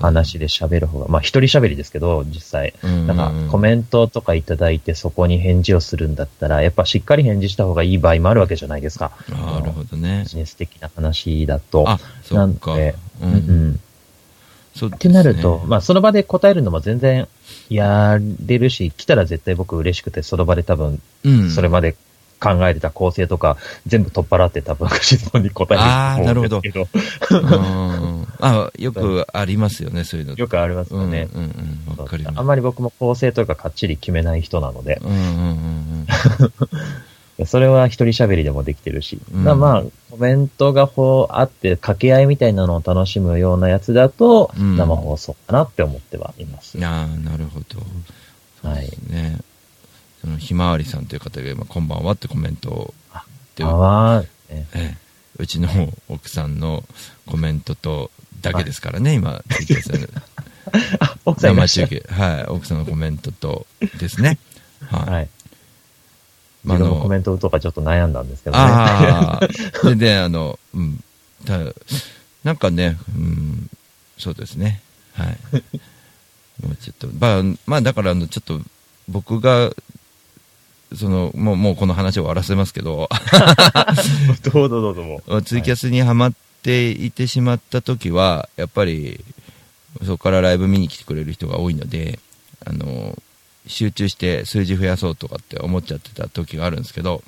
[0.00, 2.74] 話で喋る方が、まあ一人喋りですけど、実際。
[2.82, 9.12] うんなんか、コメントとかいただいて、そこに返事をするんだったら、やっぱしっかり返事した方がいい場合もあるわけじゃないですか。
[9.28, 10.28] なるほどねビ。
[10.28, 11.88] ジネス的な話だと。
[11.88, 12.70] あ、そっか。
[12.70, 13.26] なんでう。
[13.26, 13.32] うん
[13.70, 13.80] ん。
[14.74, 17.28] そうねってなると、まあ、その場で答えるのも全然
[17.68, 21.50] やれるし、来たら絶対僕嬉しくて、その場で多分、うん。
[21.50, 21.94] それまで
[22.40, 23.56] 考えてた構成とか、
[23.86, 26.88] 全部取っ払って多分質問に答えると思うんですけど。
[27.30, 27.56] う
[28.18, 30.34] んあ、よくありますよね、そういうの。
[30.34, 31.28] よくありますよね。
[31.32, 32.38] うんうんうん。
[32.38, 35.20] あんまり僕も構成とかかっちり決めない人なので、うんうんう
[36.02, 36.06] ん
[37.46, 46.78] それは一人喋りでもできてるし、うんまあまあ、コメントがこうあって、掛け合いみたいなのを楽しむようなやつだと、うん生放送かなって思ってはいます。
[46.78, 46.84] うん。
[46.84, 48.68] ああ、なるほど。
[48.68, 48.90] はい。
[49.08, 49.38] ね。
[50.20, 52.94] その、ひまわりさんという方が今、こんばんはってコメントを、
[53.56, 55.02] であわー、ね、ええ
[55.38, 55.68] うちの
[56.08, 56.84] 奥さんの
[57.26, 59.42] コメントと、だけですからね、今、
[61.38, 62.04] 生中継。
[62.08, 62.44] はい。
[62.44, 63.66] 奥さんのコメントと
[63.98, 64.38] ですね。
[64.86, 65.10] はい。
[65.10, 65.28] はい。
[66.64, 68.62] まあ自分もコメントとかちょっと悩んだんですけどね。
[68.62, 69.48] ああ、
[69.84, 71.02] 全然あの、うん。
[71.44, 71.58] た
[72.44, 73.70] なんかね、うん、
[74.18, 74.80] そうですね。
[75.14, 75.38] はい。
[76.62, 78.60] もうちょっと、まあ、まあだからあの、ちょっと、
[79.08, 79.72] 僕が、
[80.94, 83.08] その、もう、もうこの話を終わらせますけど、
[84.52, 85.42] どうぞどうぞもう。
[85.42, 89.24] ツイキャスにはまっていてしまった時は、やっぱり、
[90.04, 92.18] そこからライブ見に来てくれる人が多いので、
[92.64, 93.16] あの、
[93.66, 97.22] 集中して数字増やそうとかって思っちゃってた時があるんですけど。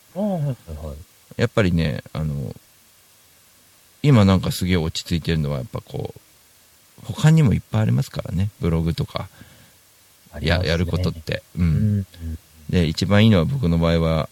[1.37, 2.55] やっぱりね、あの、
[4.03, 6.21] 今なんかすげえ落ち着いてるのは、やっぱこう、
[7.05, 9.29] 他にもいっぱいありますからね、ブログとか、
[10.41, 11.13] ねやることっ。
[11.13, 11.43] て。
[11.57, 11.63] う。
[11.63, 12.07] うんん。
[12.69, 14.29] で、一番いいのは僕の場合は、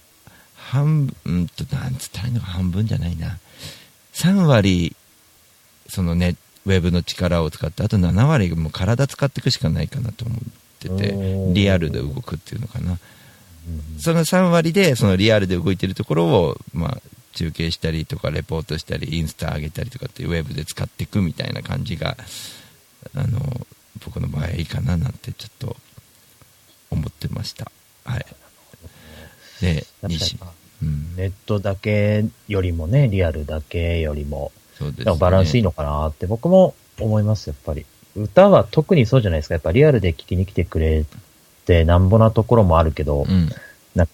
[0.57, 3.39] 半分、うんと、なんつったらいいのか半分じゃないな。
[4.15, 4.97] 3割、
[5.89, 10.35] そのね、ウェブの力を使って、あと7割もう体使っていくしかないかなと思
[10.89, 12.93] っててリアルで動くっていうのかな。
[12.93, 12.99] うん
[14.01, 16.99] その3割で、そのリアルで動いてるところを、まあ、
[17.35, 22.17] 中継したりとか、レポートしたり、インスタ上げたりとかって、ウェブで使っていくみたいな感じが、
[23.15, 23.67] あの、
[24.05, 25.77] 僕の場合いいかななんてちょっと
[26.91, 27.71] 思ってました。
[28.05, 28.27] はい。
[29.61, 30.37] で、西。
[30.83, 31.15] うん。
[31.17, 35.17] ネットだけよりもね、リアルだけよりも、そうです、ね。
[35.17, 37.87] バランスいいのかなって僕も思います、やっぱり。
[38.17, 39.55] 歌は特にそうじゃないですか。
[39.55, 41.05] やっぱリアルで聴きに来てくれ
[41.67, 43.49] てなんぼなところもあるけど、うん。
[43.95, 44.13] なんか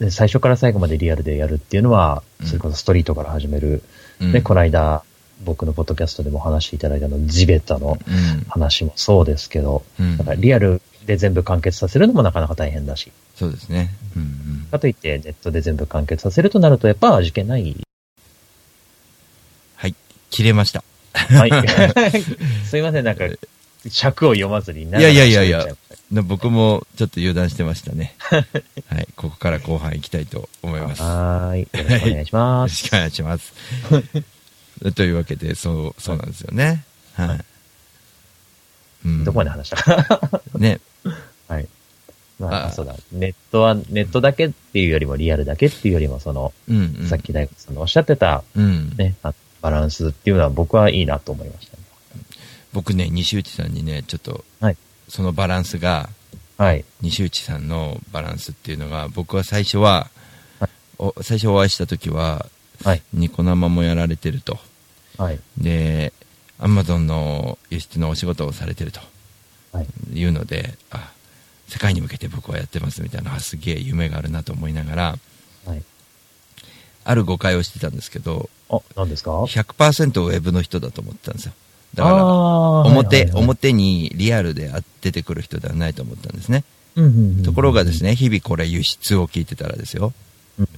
[0.00, 3.82] で最初から最後までリアルでやるっていうのは、うんそれこそストリートから始める。
[4.20, 4.32] うん。
[4.32, 5.02] で、この間、
[5.44, 8.44] 僕のポッドキャストでもお話しいただいたの、地べたのうん。
[8.48, 13.94] 話もそうですけど、うんだからリアルで全部完結させるのもなかなか大変だし、そうですね。
[14.16, 14.68] うんうん。
[14.70, 17.76] かといってネットで全部完結させるとなると、やっぱ味気ない。
[19.76, 19.94] はい。
[20.30, 20.82] 切れました。
[21.16, 21.50] はい。
[22.64, 23.24] すいません、なんか、
[23.90, 25.66] 尺を読まずにいやいやいやいや
[26.22, 28.14] 僕もちょっと油断してましたね。
[28.20, 28.40] は
[29.00, 29.08] い。
[29.16, 31.00] ここから後半行きたいと思います。
[31.00, 31.60] よはーい。
[31.62, 32.70] よろしくお願いします。
[32.70, 33.52] ろしくお願いします。
[34.94, 36.84] というわけで、そう、そうなんですよね。
[37.14, 37.44] はい。
[39.04, 40.80] うんどこまで話したかね。
[41.48, 41.68] はい。
[42.38, 42.94] まああ、そうだ。
[43.12, 47.08] ネットは、ネットだけっていうよりも、リアルだけっていうよりも、その、うん、うん。
[47.08, 48.94] さっき大悟さんのおっしゃってた、うん。
[48.96, 51.82] ね、あバランスっていうのは僕はいいなと思いましたね。
[52.72, 54.76] 僕ね、西内さんにね、ちょっと、はい
[55.08, 56.08] そのバランスが、
[56.58, 56.84] はい。
[57.00, 60.10] 西内さんのバランスっていうのが、僕は最初は、
[60.58, 62.46] はいお最初お会いした時は、
[62.82, 63.02] はい。
[63.12, 64.58] ニコ生もやられてると。
[65.18, 65.38] はい。
[65.58, 66.12] で、
[66.58, 69.00] アマゾンの輸出のお仕事をされてると
[69.72, 69.86] はい。
[70.14, 71.12] いうので、あ、
[71.68, 75.20] 世界に向けて僕はやってますみたいな、あすげえ夢があるなと思いながら、はい。
[77.08, 81.52] ある誤解をしてたんですけど、あ、何ですか？100%ウェブの人だと思ってたんですよ。
[81.94, 86.64] だから、表、はいはいはい表にリアルであ出てくる人ではないと思ったんですね。
[86.96, 90.12] うんうんうんところがですね、日々これ輸出を聞いてたらですよ。
[90.58, 90.68] うん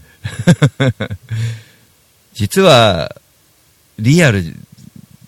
[2.34, 3.16] 実は、
[3.98, 4.44] リアル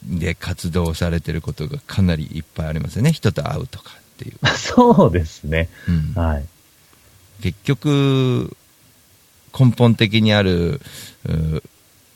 [0.04, 3.12] で活動されてることがかなりいっぱいありますよね。
[3.12, 4.46] 人と会うとかっていう。
[4.54, 5.68] そうですね。
[5.88, 6.44] うんはい。
[7.42, 8.54] 結局、
[9.58, 10.80] 根本的にある、
[11.26, 11.62] う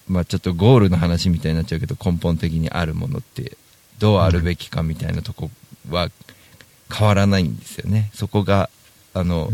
[0.07, 3.57] まあちょっとゴールの話みたいになっちゃうけど、根本的にあるものって、
[3.99, 5.51] どうあるべきかみたいなとこ
[5.89, 6.11] は
[6.93, 8.11] 変わらないんですよね。
[8.15, 8.71] そこが、
[9.15, 9.51] あの、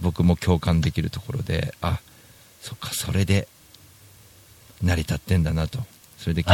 [0.00, 2.00] 僕も共感できるところで、あ、
[2.60, 3.48] そっか、それで、
[4.82, 5.78] 成り立ってんだなと。
[6.18, 6.44] それで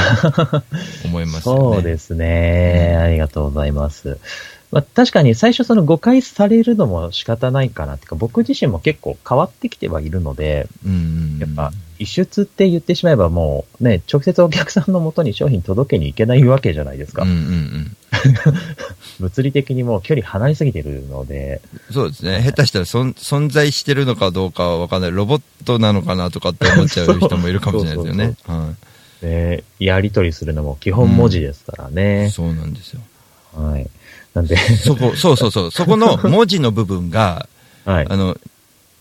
[1.05, 1.61] 思いますよね。
[1.77, 2.97] そうですね。
[2.97, 4.19] ありがとうございます。
[4.73, 11.01] まあ、確かに最初その誤解されるのも仕方ないかなっていうか、僕自身も結構変わってきてはいるので、うんうんう
[11.37, 11.39] ん。
[11.39, 17.25] やっぱ、輸出って言ってしまえばもうね、直接お客さんの元に商品届けに行けないわけじゃないですか。
[17.25, 17.97] うんうんうん。
[19.21, 21.61] 物理的にもう距離離れすぎてるので、
[21.93, 22.43] そうですね。
[22.43, 25.11] 下手したらそん存在してるのかどうかはわかんない。
[25.11, 28.37] ロボットなのかなとかって思っちゃう 人もいるかもしれないですよね。
[28.45, 28.75] は
[29.23, 31.95] ね、やり取りするのも基本文字ですからい。
[31.95, 32.31] ね。
[32.31, 33.01] そうなんですよ。
[33.55, 33.87] はい。
[34.35, 35.71] なんで、そこ、そうそうそう。
[35.71, 37.49] そこの 文字の部分が、
[37.85, 38.07] はい。
[38.09, 38.37] あの、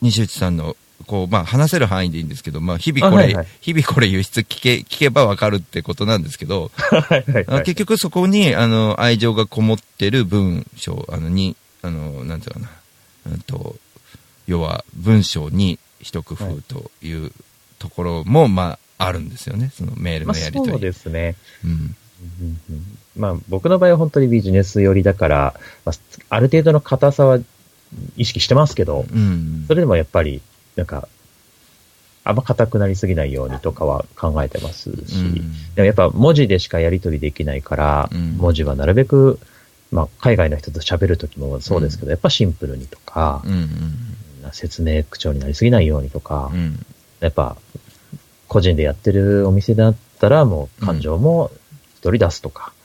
[0.01, 7.45] 西内さんの、こう、まあ、話せる範囲でいいんですけど、まあ、日々これ、あはいはい日々これ輸出聞け、聞けばわかるってことなんですけど、 はいはいはい。
[7.47, 12.69] あ結局そこに、あの、愛情がこもってる文章、あの、に、あの、なんていうかな、
[13.27, 13.75] うんと、
[14.47, 17.31] 要は文章に一工夫という
[17.77, 19.71] ところも、まあ、あるんですよね。
[19.75, 20.71] そのメールまあのやり取り。
[20.71, 21.35] そうですね。
[21.63, 21.95] うん。
[23.17, 25.95] うんうんまあ僕の場合は本当にビジネス寄りだから、まあ、
[26.29, 27.39] ある程度の硬さは
[28.17, 29.65] 意識してますけど、うん。
[29.67, 30.41] それでもやっぱり、
[30.75, 31.07] なんか、
[32.23, 35.33] あんま硬くなりすぎないようにとかは考えてますし、うん
[35.75, 39.39] でもやっぱ文字でしかやり取りできないから、うん文字はなるべく、
[39.91, 43.69] まあ海外の人と喋るときもそうですけど、やっぱシンプルにとかう、ん。
[44.51, 46.59] 説明口調になりすぎないようにとか、うん。
[46.59, 46.85] うん。
[47.21, 47.57] やっぱ、
[48.47, 51.51] 個人でやってるお店だったら、もう感情も
[51.95, 52.78] 一人出すとか、うん。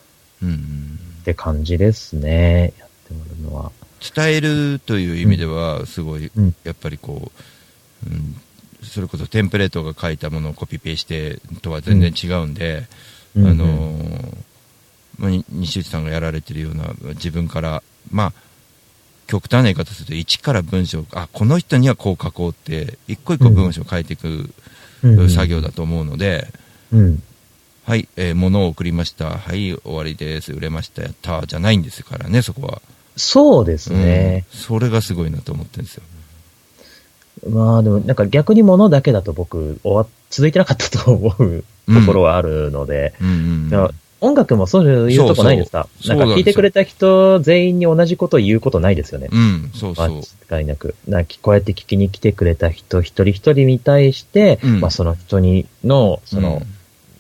[0.53, 2.73] って感じですね。
[2.79, 3.73] やってもらうのは。
[4.15, 6.55] 伝えるという意味では、すごい、うん。
[6.65, 7.33] やっぱりこ
[8.07, 8.37] う、うん、
[8.83, 12.87] それこそテンプレートが書いたものをコピペしてとは全然違うんで、
[13.35, 13.47] うん。
[13.47, 14.37] あのー
[15.19, 18.33] まあ、に西内さんがやられてるような自分から、まあ、
[19.27, 24.51] 極端な言い方すると、一から文章、あ、この人にはこう書こうって、一個一個文章を書いていく
[25.03, 25.31] うん。
[25.31, 26.49] 作業だと思うので、
[26.93, 27.23] うん。
[27.87, 29.27] はい、えー物を送りました。
[29.27, 30.53] はい、終わりです。
[30.55, 31.03] 売れました。
[31.03, 32.81] やったーじゃないんですからね、そこは。
[33.17, 34.47] そうですね。
[34.53, 36.03] うんそれがすごいなと思ってるんですよ。
[37.51, 45.87] まあでも、なんか逆に物だけだと僕、終わ、続いてなかったと思うところはあるので、うん音楽もそういうとこないですか？
[46.07, 49.29] なんか聞いてくれた人全員に同じことを言うことないですよね。
[49.31, 50.23] うん、そうそう。
[50.51, 50.95] 間違いなく。
[51.07, 56.74] なんかこうやって聞きに来てくれた人一人一人に対して、うんまあその人にの、その、うん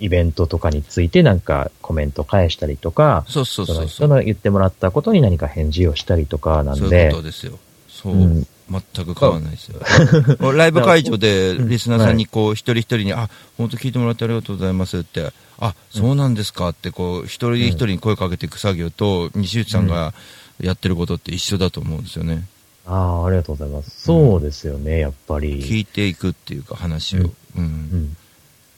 [0.04, 4.08] イベントとかについてなんかコメント返したりとか、そうそうそそうそう。
[4.08, 7.58] の人の言ってもらったことに何か返事をしたりとかなんそういうでこ、とですよ。
[7.88, 8.12] そう。
[8.12, 9.78] うん全く変わらないですよ。
[10.52, 13.28] ライブ会場でリスナーさんにこう、一人一人に、あ、
[13.58, 20.14] 本当聞いてもらってありがとうございますって、あ、そうなんですかって、こう、一人一人に声かけていく作業と、西内さんが
[20.62, 22.46] やってることって一緒だと思うんですよね。
[22.86, 23.90] ああ、ありがとうございます。
[24.02, 25.62] そうですよね、やっぱり。
[25.62, 27.20] 聞いていくっていうか話を。
[27.20, 27.30] う。
[27.56, 28.16] うんん。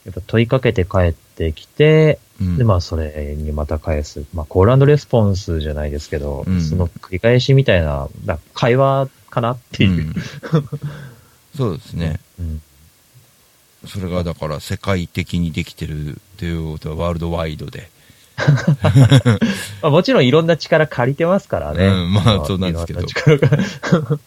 [0.06, 4.24] やっぱ問いかけて帰ってきて、うんで、まあ、それにまた返す。
[4.32, 10.10] まあ、コールレスポンスじゃないですけど、うんその繰り返しみたいな、な会話かなっていうう。
[10.10, 10.14] ん
[11.56, 12.20] そうですね。
[12.38, 12.62] うん
[13.86, 17.88] それがだから世界的にできてるっていうことはワールドワイドで。
[19.80, 21.86] まあ、もちろんいろんな力借りてますからね。
[21.86, 23.02] うんまあそうなんですけど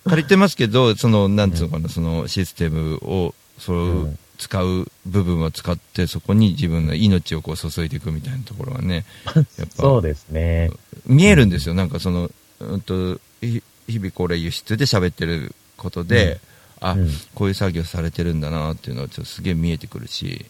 [0.07, 10.71] 借りてますけど、その、なんつうのかな、そのシステムを、そうう、ん使う部分は使って、そこに自分の命をこう注いでいくみたいなところがね、やっぱ そうですね。
[11.05, 11.75] 見えるんですよ。
[11.75, 12.31] なんかその、
[12.61, 16.39] うんと、ひ日々これ輸出で喋ってることで、
[16.79, 20.45] あ、うんこういう作業されてるんだなっていうのはちょっとすげえ見えてくるし、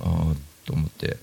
[0.00, 1.16] ああ、と思って。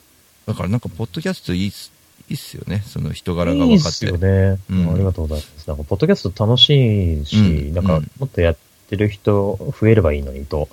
[0.48, 1.92] だからなんか、ポッドキャストいいっす、
[2.30, 2.84] いいっすよね。
[2.88, 3.98] その人柄がいいっ分かって。
[3.98, 5.68] すよね、うんありがとうございます。
[5.68, 8.58] なんか、ポッドキャスト楽しいし、うんなんかうん、もっとやっ
[8.92, 10.68] てる人増えればいいのにと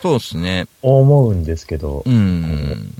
[0.00, 0.66] そうですね。
[0.82, 2.94] 思うんですけど、うん。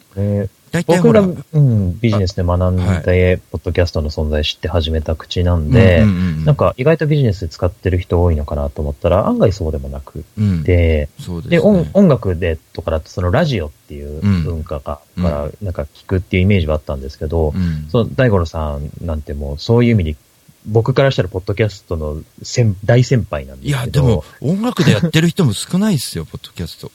[0.86, 11.58] 僕が、ら、うん、ビジネスで学んで、ポッドキャストの存在知って始めた口なんで、うんうんうんなんか意外とビジネスで使ってる人多いのかなと思ったら、案外そうでもなくうん、て、そうです、ね。
[11.58, 20.16] で、音音楽でとかだと、そのラジオっていう文化が、うんから、なんか聞くっていうイメージはあったんですけど、うん、その大五郎さんなんてもう、そういう意味で、
[20.66, 24.00] 僕からしたら、ポッドキャストの先大先輩なんですいや、けど。
[24.02, 26.90] でも、音楽でやってる人も少ないっすよ、ポッドキャスト。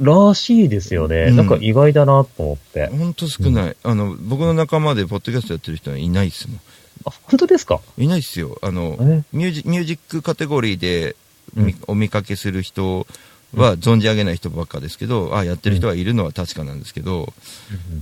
[0.00, 1.26] らしいですよね。
[1.30, 2.86] うんなんか意外だなと思って。
[2.86, 3.76] ほんと少ない。
[3.82, 6.60] あの、僕の仲間でポッドキャストやってる人はいないっすもん。
[7.06, 7.80] あ、本当ですか？
[7.96, 8.58] いないっすよ。
[8.62, 9.22] あの、え？
[9.32, 11.16] ミュージミュージックカテゴリーで
[11.54, 13.06] み、うんお見かけする人
[13.54, 17.32] は存じ上げない人ばっかですけど、あ、やってる人はいるのは確かなんですけど、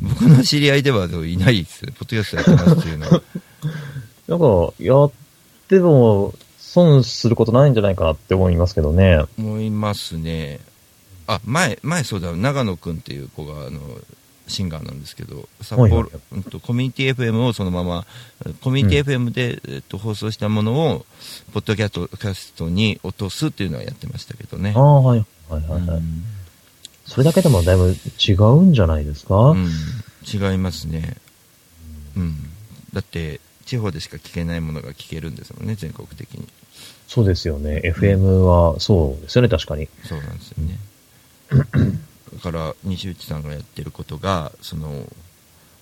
[0.03, 1.86] 僕の知り合いではいないです。
[1.86, 3.22] ポッドキャストやってますっていうのは。
[4.29, 5.12] なんか、やっ
[5.68, 9.24] ても、損することないんじゃないかなって思いますけどね。
[9.39, 10.61] 思いますね。
[11.27, 13.81] あ、前、前そうだ、長野くんっていう子が、あの、
[14.49, 18.07] シンガーなんですけど、札幌、はいはいうんとコミュニティ FM をそのまま、
[18.62, 21.07] コミュニティ FM で、えっと、放送したものを、
[21.53, 24.81] ポッドキャストキャストに落とすっていうのはやってましたけどねあ。
[24.81, 25.24] あ、はい。
[25.49, 25.99] はいはいはい。
[25.99, 26.24] うん
[27.07, 29.68] それだけでもだいぶ違うんじゃないですか、うん、
[30.27, 31.16] 違いますね。
[32.16, 32.35] うん。
[32.93, 36.49] だって、地方でしか聞けないものが聞けるんですもんね、全国的に。
[37.09, 37.83] そうですよね。
[37.85, 39.89] FM は、そうですよね、確かに。
[40.05, 40.79] そうなんですよね。
[42.35, 45.07] だから、西内さんがやってることが、その、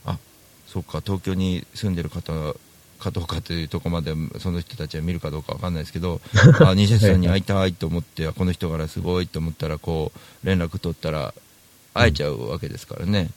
[0.05, 0.19] あ、
[0.67, 2.55] そうか、東京に住んでる方
[2.99, 6.21] かどうかというところまで、その人たちは見るかどうかわかんないですけど、
[6.61, 10.13] あ、西内さんに会いたいと思って、この人からすごいと思ったら、こ
[10.43, 11.35] う、連絡取ったら、
[11.93, 13.31] 会えちゃうわけですからね。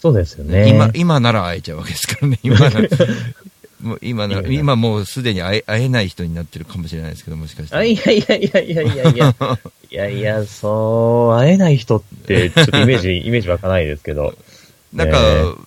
[0.00, 0.68] そうですよね。
[0.68, 2.80] 今、今なら会えちゃうわけですからね、今なら。
[3.82, 7.82] もう今な今もうすでに会え会えない人になってるかもしれないですけど、もしかしたら。
[7.82, 9.34] あ、いやいやいやいやいやいや。
[9.90, 14.34] いやいや、そう、会えない人って、ちょっとイメージ、 イメージ湧かないですけど。
[14.92, 15.20] なんか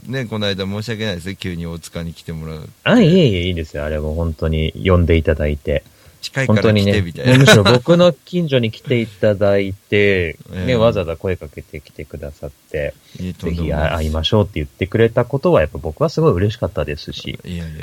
[0.08, 2.70] ね、ね、この間申し訳ないですね、急に大塚に来てもらう。
[2.84, 3.86] あ、いえいえ、いいですよ。
[3.86, 5.84] あれも本当に呼んでいただいて。
[6.22, 7.38] 近いから来て、本当にね、みたいな。
[7.38, 10.66] むしろ僕の近所に来ていただいて、 ええ。
[10.66, 17.76] ね、わざわざ声かけてきてくださって、ぜひ会いましょうって言ってくれたことは、やっぱ僕はすごい嬉しかったですし、いやいやいや、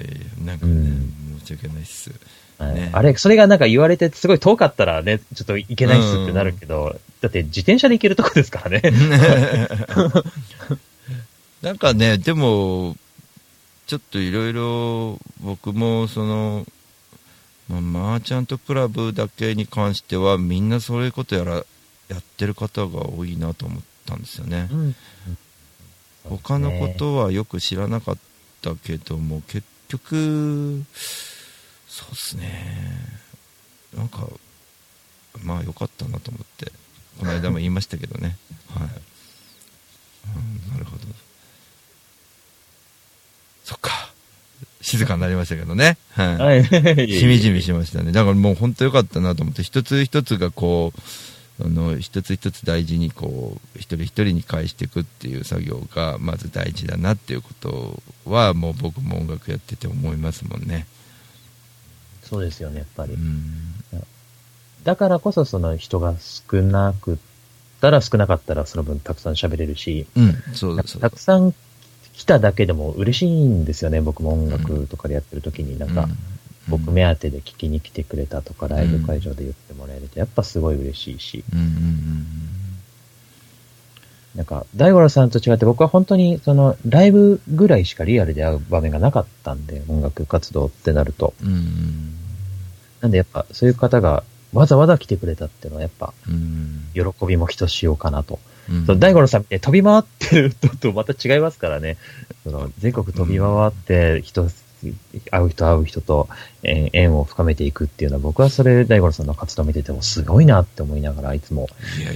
[0.45, 1.41] なんかね、うん。
[1.41, 2.11] 申し訳ないっす。
[2.59, 2.75] はい。
[2.75, 2.91] ね。
[2.93, 8.83] あれ、それがなんか言われてすごい遠かったらね、ちょっと行けないっすってなるけど、だって自転車で行けるとこですからね。
[11.63, 12.97] なんかね、でも、
[13.87, 16.67] ちょっといろいろ僕もその、
[17.69, 21.65] まあ、マーチャントクラブだけに関してはみんなそういうことやら
[22.09, 24.69] やってる方が多いなと思ったんですよね。
[26.25, 28.17] 他のことはよく知らなかっ
[28.63, 30.85] たけども、結局、
[31.89, 32.97] そうっすね。
[33.97, 34.29] なんか、
[35.43, 36.73] まあ良かったなと思って、
[37.19, 38.37] この間も言いましたけどね。
[38.75, 38.89] はい。
[40.37, 41.05] うん、なるほど。
[43.65, 44.13] そっか。
[44.87, 45.99] 静かになりましたけどね。
[46.11, 46.37] はい。
[46.37, 46.65] はい。
[47.11, 48.13] しみじみしましたね。
[48.13, 50.93] だからもう本当良かったなと思って、一つ一つがこ
[51.61, 60.87] う、あの、一つ一つ大事にこう、一人一人に返していくっていう作業が、まず大事だなっていうことは、もう僕も音楽やってて思いますもんね。
[62.23, 63.17] そうですよね、やっぱりう。
[63.17, 63.75] ん。
[64.85, 67.17] だからこそその人が少なくっ
[67.81, 71.53] たら少なかったらその分たくさん喋れるし、うん、そうたくさん
[72.17, 76.09] 来ただけでも嬉しいんですよね、僕も音楽とかでやってる時になんか、
[76.69, 81.45] 僕目当てで聞きに来てくれたとか、ライブ会場で言ってもらえると、やっぱすごい嬉しいし、
[84.35, 91.35] なんか、大五郎さんと違って僕は本当にそのライブぐらいしかリアルで会う場面がなかったんで、音楽活動ってなると。
[91.43, 91.49] うん。
[91.49, 92.17] うん
[93.01, 96.13] なんでやっぱそういう方がわざわざ来てくれたっていうのはやっぱ。
[96.95, 98.39] 喜びもひとしおかなと。
[98.71, 98.87] うん。
[98.87, 101.97] その大五郎さんみたいに飛び回ってるのとまた違いますからね。
[102.45, 104.49] その全国飛び回って人、
[105.31, 106.29] 会う人会う人と、
[106.63, 111.69] えー縁を深めていくっていうのは僕はそれ大五郎さんの活動を見ててもすごいなって思いながらいつも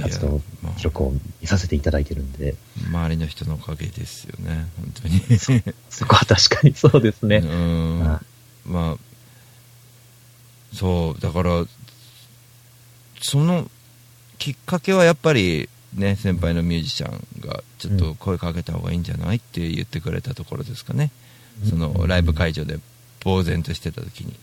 [0.02, 2.54] 活動まあ記録を見させていただいてるんで、
[2.88, 5.62] 周りの人のおかげですよね、本当に。
[5.88, 7.38] そこは確かにそうですね。
[7.38, 8.02] うん。
[8.06, 8.20] あ
[8.66, 8.96] まあ、
[10.74, 11.64] そう、だから、
[13.20, 13.70] その
[14.38, 21.10] きっかけはやっぱり、ね、先輩のミュージシャンが、ちょっと声かけた方がいいんじゃないって言ってくれたところですかね。
[21.68, 22.78] そのライブ会場で
[23.24, 24.34] 呆然としてた時に。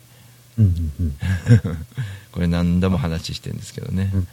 [0.59, 1.15] うんうんうん
[2.31, 4.11] これ何度も話してるんですけどね。
[4.13, 4.27] うん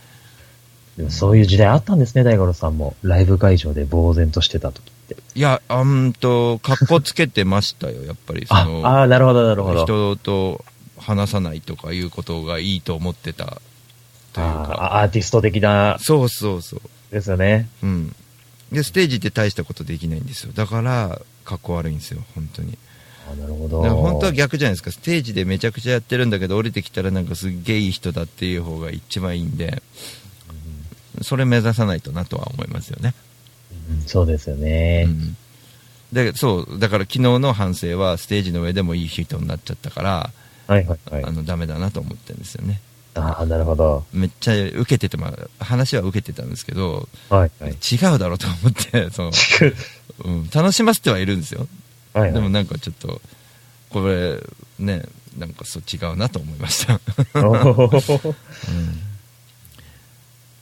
[0.96, 2.94] でもそういう時代あったんですね、大五郎さんも。
[3.02, 5.16] ライブ会場で呆然としてた時って。
[5.34, 8.46] いや、あんと、格好つけてましたよ、やっぱり。
[8.46, 9.84] そあのあー、なるほど、なるほど。
[9.84, 10.64] 人と
[10.98, 13.60] 話さないとかいうことがいいと思ってた
[14.32, 15.00] というか。
[15.00, 16.80] アーティスト的な、そうそうそう。
[17.14, 17.68] ですよね。
[17.82, 18.14] うん。
[18.72, 20.52] で、ステージって大したことできないんですよ。
[20.52, 22.76] だから、かっこ悪いんですよ、本当に。
[23.30, 23.96] あなるほだど。
[23.96, 24.90] 本当は逆じゃないですか。
[24.90, 29.82] ステージでめちゃくちゃやってるんだけど、降りてきたらなんかすっげえいい人だっていう方が一番いいんで、
[31.22, 33.14] それ目指さないとなとは思いますよね。
[33.90, 35.10] うんそうですよねう。
[35.10, 35.36] ん
[36.12, 40.30] で、そう、だから昨日の反省は、ステージの上でもいい人になっちゃったから、
[40.66, 41.32] はいはいはいあ。
[41.32, 42.80] の、ダメだなと思ってるんですよね。
[43.14, 44.04] ああ、なるほど。
[44.12, 45.28] めっちゃ受けてて、ま
[45.60, 47.70] あ、話は受けてたんですけど、はいはい。
[47.70, 49.32] 違うだろうと思って、 その、
[50.24, 51.68] うん、楽しませてはいるんですよ。
[52.12, 52.32] はいはい。
[52.32, 53.20] でもなんかちょっと、
[53.90, 54.40] これ、
[54.78, 55.04] ね、
[55.38, 56.94] なんかそう違うなと思いました。
[56.94, 58.34] おー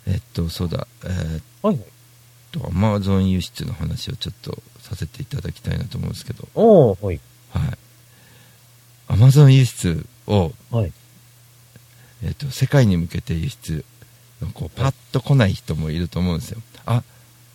[0.06, 1.84] えっと、そうだ、えーっはいはい。
[2.50, 7.20] と、アマゾン輸出の話をちょっとさせていただきたいなと思うんですけど、おー、はい。
[7.50, 7.78] はい。
[9.08, 10.92] アマゾン輸出を、はい。
[12.24, 13.84] えっと、世界に向けて輸出、
[14.54, 16.60] こう、パッと来ない人もいると思うんですよ。
[16.86, 17.02] あ、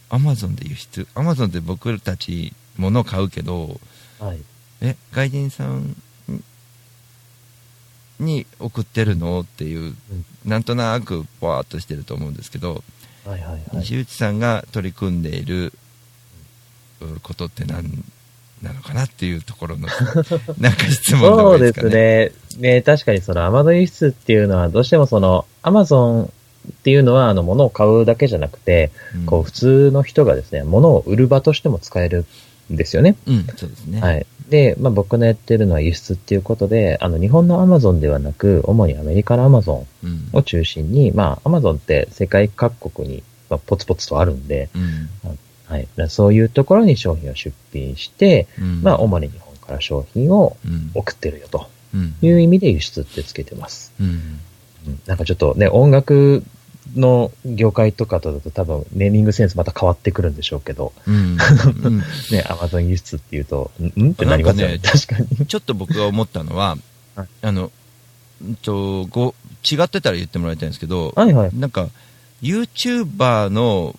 [0.09, 3.80] アマゾンで輸出、アマゾンで僕たち物を買うけど、
[4.20, 4.39] はい。
[4.82, 5.95] え、外人さん
[8.20, 9.41] に送ってるの？
[9.41, 9.95] っていう、
[10.45, 12.84] なんとなくわーっとしてると思うんですけど、
[13.26, 13.61] はいはいはい。
[13.74, 15.74] 西内さんが取り組んでいる
[17.01, 18.03] うことって何
[18.61, 19.87] なのかなっていうところの、
[20.59, 22.31] なんか質問でもそうですね。
[22.59, 22.73] ね。
[22.75, 26.29] ね、確かにそのアマゾン輸出っていうのは、どうしてもその、アマゾンっ
[26.83, 32.25] ていうのは、あの、物を買うだけじゃなくて、うんこう、普通の人がですね、物を売る場としても使える
[32.71, 33.15] んですよね。
[33.27, 34.01] うん、そうですね。
[34.01, 34.25] はい。
[34.49, 45.37] で、まあ、僕のやってるのは輸出っていうことで、あの、日本のアマゾンではなく、主にアメリカのアマゾうんンを中心に、まあ、アマゾンって世界各国に、まあ、ポツポツとあるんで、うん
[45.68, 45.88] はい。
[46.09, 48.82] そういうところに商品を出品して、うん。
[48.82, 50.91] まあ、主に日本から商品をうん。
[50.93, 52.15] 送ってるよとうん。
[52.22, 53.91] いう意味で輸出ってつけてます。
[53.99, 54.39] うん。
[54.88, 54.99] うん。
[55.05, 56.43] なんかちょっとね、音楽
[56.95, 61.15] の業界とかとだと多分ネーミングセンスまた変わってくるんでしょうけど、うん。
[61.15, 61.97] うん。
[62.32, 64.07] ね、アマゾン輸出っていうと、ん？
[64.07, 64.11] ん？
[64.11, 64.76] ってなりますよね。
[64.76, 65.45] なん か確かに。
[65.45, 66.78] ちょっと僕が思ったのは、
[67.15, 67.28] はい。
[67.41, 67.72] あの、
[68.41, 69.34] うんとご
[69.70, 71.49] 違ってたら言ってもらいたいんですけど、はいはい。
[71.55, 71.89] なんか、
[72.43, 73.95] YouTuber の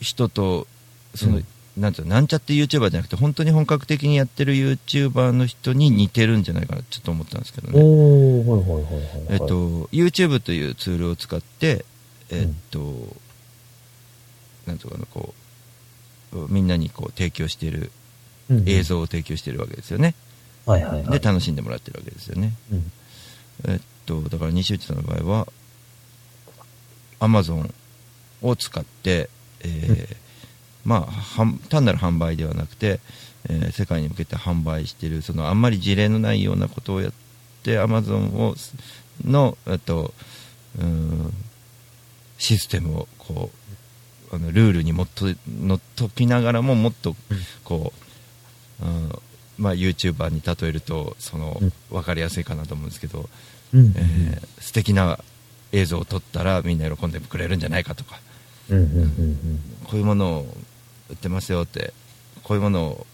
[0.00, 0.66] 人と、
[1.14, 1.46] その、うん
[1.76, 7.78] なんていうのなんちゃって YouTuber じゃなくて、本当に本格的にやってる YouTuber の人に似てるんじゃないかな、ちょっと思ったんですけどね。
[9.30, 11.84] えっと、YouTube というツールを使って、
[12.28, 13.16] えっと、
[14.66, 15.32] なんとかの、こ
[16.32, 17.92] う、みんなにこう提供している
[18.50, 20.14] うん、映像を提供しているわけですよね。
[20.66, 21.20] はいはいはい。
[21.20, 22.52] で、楽しんでもらってるわけですよね。
[22.72, 22.92] うん
[23.68, 25.48] えっと、だから西内さんの場合は、
[27.20, 27.72] Amazon
[28.42, 29.30] を使って、
[29.64, 30.16] えー
[30.84, 33.00] まあ、販単なる販売ではなくて、
[33.48, 37.12] えー世界に向けて販売している、そのあんまり事例のないようなことをやっ
[37.62, 38.54] て、Amazon を、
[39.24, 40.14] の、えっと、
[40.78, 41.32] うーん、
[42.38, 43.50] システムを、こ
[44.32, 47.14] う、あのルールにもっと乗っときながらも、もっと、
[47.64, 47.92] こ
[48.80, 49.12] う、うん
[49.58, 53.28] まあ、YouTuber に例えると、そのうん、わかりやすいかなと思うんですけど、
[53.74, 53.92] うん。
[53.96, 55.18] えー素敵な
[55.72, 58.20] 映像を撮ったらみんな喜んでくれるんじゃないかとか、
[58.70, 60.46] うんうんうんこういうものを
[61.10, 61.92] 売ってますよって、
[62.44, 63.06] こういうものを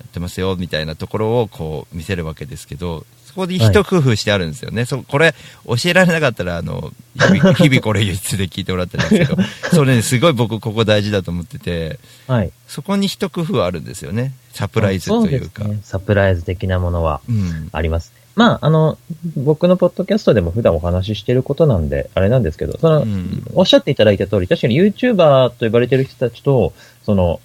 [0.00, 4.86] やってますよみたいなところをこう見せるわけですけど、そこで一工夫してあるんですよね。
[4.86, 5.34] そこれ
[5.66, 12.34] 教えられなかったら、あの、日々 日々これ輸出で聞いてもらったらいいんですけど、 それね、すごい僕ここ大事だと思ってて、うん。
[12.36, 12.52] はい。
[12.66, 14.32] そこに一工夫あるんですよね。
[14.54, 15.64] サプライズというか。
[15.64, 15.78] ね。
[15.82, 17.68] サプライズ的なものはうん。
[17.70, 18.12] あります。
[18.38, 18.96] まあ、あの、
[19.36, 23.42] 僕のポッドキャストでも普段お話ししてることなんで、あれなんですけど、その、うん。
[23.52, 26.72] おっしゃっていただいた通り、確かに YouTuber と呼ばれてる人たちと、
[27.02, 27.40] その、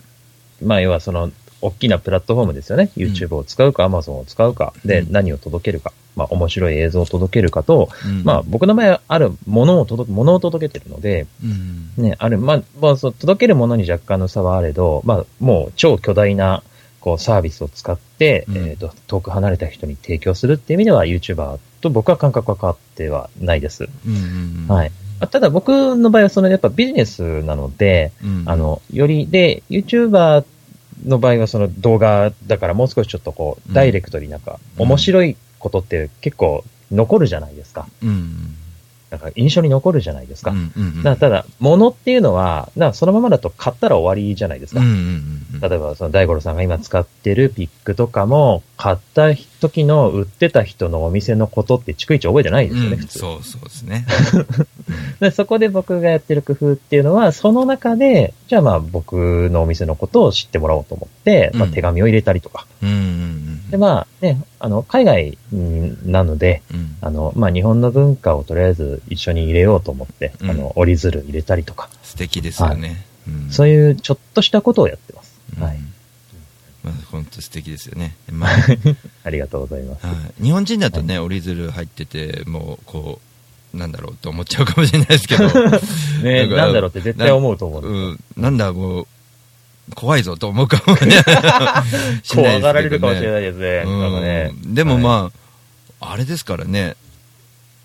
[0.61, 1.31] まあ、要はその、
[1.61, 2.91] 大きなプラットフォームですよね。
[2.95, 5.11] YouTube を使うか、Amazon を使うか、で、うん。
[5.11, 8.23] 何を届けるか、まあ、面白い映像を届けるかと、うん。
[8.23, 12.03] まあ、僕の場合はあるものを届け、ものを届けてるので、うん。
[12.03, 16.61] ね、ある、まあ、まあ、そう、届けるものに若干の差はあれど、まあ、もう超巨大な、
[17.03, 23.89] こう、サービスを使って、うんえっ、と、遠く離れた人に提供するっていう意味では、YouTuber と僕は感覚は変わってはないです。
[24.07, 24.91] うんうんうんはい。
[25.19, 30.45] あただ僕の場合は、その、やっぱビジネスなので、うんあの、より、で、YouTuber
[31.05, 37.85] の場合はその動画だからもう少しちょっとこうんう、ダイレクトになんか、うん面白いことって結構残るじゃないですか。
[38.01, 38.55] うん
[39.13, 40.49] なんか印象に残るじゃないですか。
[40.49, 44.81] うんうんうんだただ、物っていうのは、なんかそのままだと買ったら終わりじゃないですか。
[44.81, 53.19] うんうんうん例えば、その大五郎さんが今使ってるピックとかも、買った時の売ってた人のお店のことって逐一覚えてないですよね、うん普通。
[53.19, 54.05] そうそうですね。
[55.21, 62.65] でそこで僕がやってる工夫っていうのは、その中で、じゃあまあ僕のお店のことを知ってもらおうと思って、まあうん手紙を入れたりとか。
[62.81, 71.89] うんうんでまあね、あの、海外うんなので、うんあの、まあ日本の文化をとりあえず一緒に入れようと思って、うんあの、折り鶴入れたりとか。
[72.03, 73.03] 素敵ですよね。
[73.27, 75.41] うんそういうちょっとしたことをやってます。
[75.59, 75.77] はい。
[75.77, 75.93] うん
[76.83, 78.15] まあ、本当素敵ですよね。
[78.31, 78.51] まあ、
[79.25, 80.05] ありがとうございます。
[80.05, 83.19] はい日本人だとね、折り鶴入ってて、もう、こ
[83.73, 85.45] う、なんだろうと思っちゃうかもしれないですけど。
[86.21, 87.87] ねかなんだろうって絶対思うと思う。
[87.87, 89.07] うん、なんだ、もう、
[89.95, 91.23] 怖いぞと思うかも ね。
[92.33, 93.83] 怖がられるかもしれないですね。
[93.85, 94.51] うんね。
[94.65, 95.31] でもあ、ま
[95.99, 96.95] あ、あれですからね、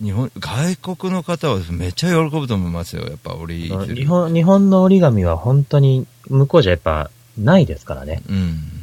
[0.03, 3.95] 日本、外国の方はめっちゃ喜ぶと思いますよ、やっぱ折り鶴。
[3.95, 8.23] 日本、日本の折り紙は本当に向こうじゃやっぱないですからね。
[8.29, 8.79] うん。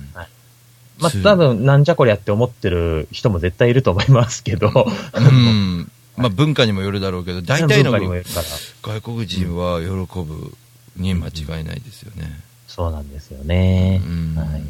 [0.98, 4.88] まあす多分なんじゃこりゃって思ってる人も絶対いると思いますけど。
[5.14, 5.92] うん。
[6.18, 7.92] まあ文化にもよるだろうけど、大体の。
[7.92, 9.90] 外国人は喜
[10.20, 10.54] ぶ
[10.96, 12.45] に間違いないですよね。
[12.76, 14.10] そうなんですよねう。
[14.10, 14.36] ん。
[14.36, 14.64] はい。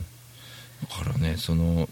[0.90, 1.90] だからね、その、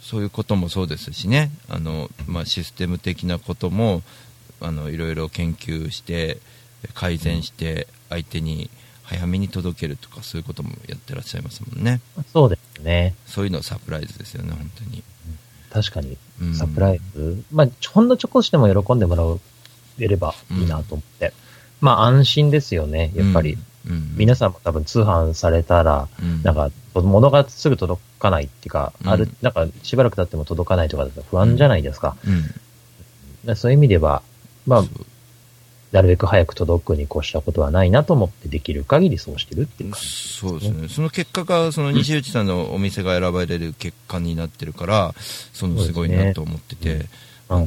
[0.00, 4.02] そういうこともそうですしね、あの、まあ、システム的なことも、
[4.60, 6.38] あの、いろいろ研究して、
[6.94, 8.70] 改善して、相手に
[9.04, 12.00] 早めに届けるとか、そういうこともやってらっしゃいますもんね。
[12.32, 13.14] そうですね。
[13.26, 15.04] そういうのはサプライズですよね、本当に。
[15.70, 16.54] 確かにうん。
[16.54, 17.44] サプライズ。
[17.52, 21.32] まあ、ほんのちょこしても喜んでもらえればいいなと思って。
[21.80, 23.54] まあ安心ですよね、やっぱり。
[23.54, 24.14] うん、うん。
[24.16, 26.42] 皆さんも多分通販されたら、うん。
[26.42, 29.08] なんか、物がすぐ届かないっていうか、うん。
[29.08, 32.16] ある、なんか、しばらく経っても届かないとかだと不安じゃないですか。
[32.26, 32.42] うん。
[33.44, 34.22] でそういう意味では、
[34.66, 34.84] まあ
[35.92, 40.06] なるべく早く届くに越したことはないなと思ってできる限りそうしてるっていう感じ。
[40.06, 40.88] そうですね。
[40.88, 45.14] その結果が、その西内さんのお店が選ばれる結果になってるから、
[45.52, 47.06] そのすごいなと思ってて、
[47.50, 47.66] あの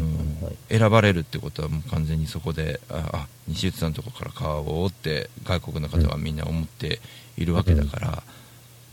[0.69, 7.01] 選ばれるってことはもう完全にそこで、あ、あ西内さんのとこから買おうって外国の方はみんな思って
[7.37, 8.23] いるわけだから、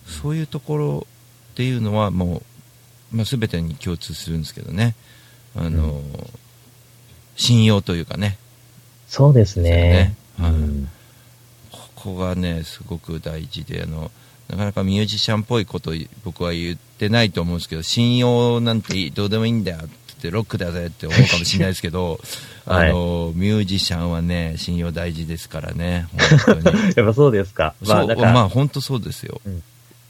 [0.04, 1.06] そういうところ
[1.52, 2.42] っていうのはも
[3.12, 4.96] う、まあ、全てに共通するんですけどね。
[5.56, 6.02] あの、
[7.36, 8.36] 信用というかね、
[9.06, 9.70] そうですね。
[9.70, 10.16] ね。
[10.38, 10.50] はい。
[10.52, 10.88] うん。
[11.70, 14.10] ここがね、すごく大事で、あの、
[14.48, 15.92] なかなかミュージシャンっぽいこと
[16.24, 22.20] 僕は言ってないと思うんですけど、信用なんてどうでもいいんだよって言って、ロックだぜって思うかもしれないですけど、
[22.66, 26.06] はいあの、ミュージシャンはね、信用大事ですからね、
[26.46, 26.76] 本当に。
[26.94, 27.74] やっぱそうですか。
[27.80, 29.40] まあ、か、まあ、本当そうですよ。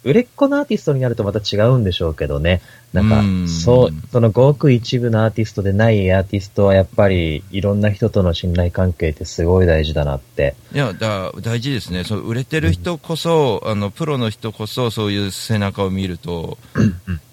[0.02, 2.62] 売れっ子のアーティストになるとまた違うんでしょうけどね。
[2.92, 10.54] なんかうん、そう、そのごく一部のアーティストでないアーティストはやっぱりいろんな人との信頼関係ってすごい大事だなって。
[10.72, 12.04] いや、だ大事ですね。
[12.04, 16.56] そう売れてる人こそ、あの、プロの人こそ、そういう背中を見ると、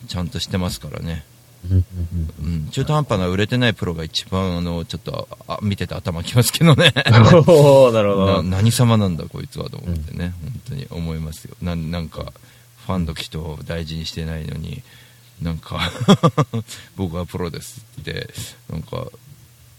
[0.08, 1.24] ちゃんとしてますからね。
[1.70, 6.94] うん、中途半端な売れてないプロが一番、あの、ちょっと、あ見てて頭きますけどね。
[7.10, 8.44] なるほ など。
[8.44, 11.56] 何様なんだこいつはと思ってね、本当に思いますよ。
[11.62, 12.34] ななんか
[12.88, 14.82] ファンの人を大事にしてないのに
[15.42, 15.92] なんか
[16.96, 18.30] 僕はプロですって
[18.70, 19.08] なんか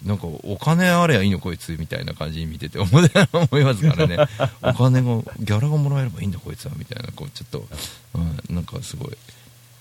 [0.05, 4.16] なんかお金あればいいのこいつみたいな感じに見てて思い思いますからね。
[4.62, 7.66] お金がギャラがもらえればいいんだこいつはみたいなこうちょっと、
[8.14, 9.16] うん、なんかすごい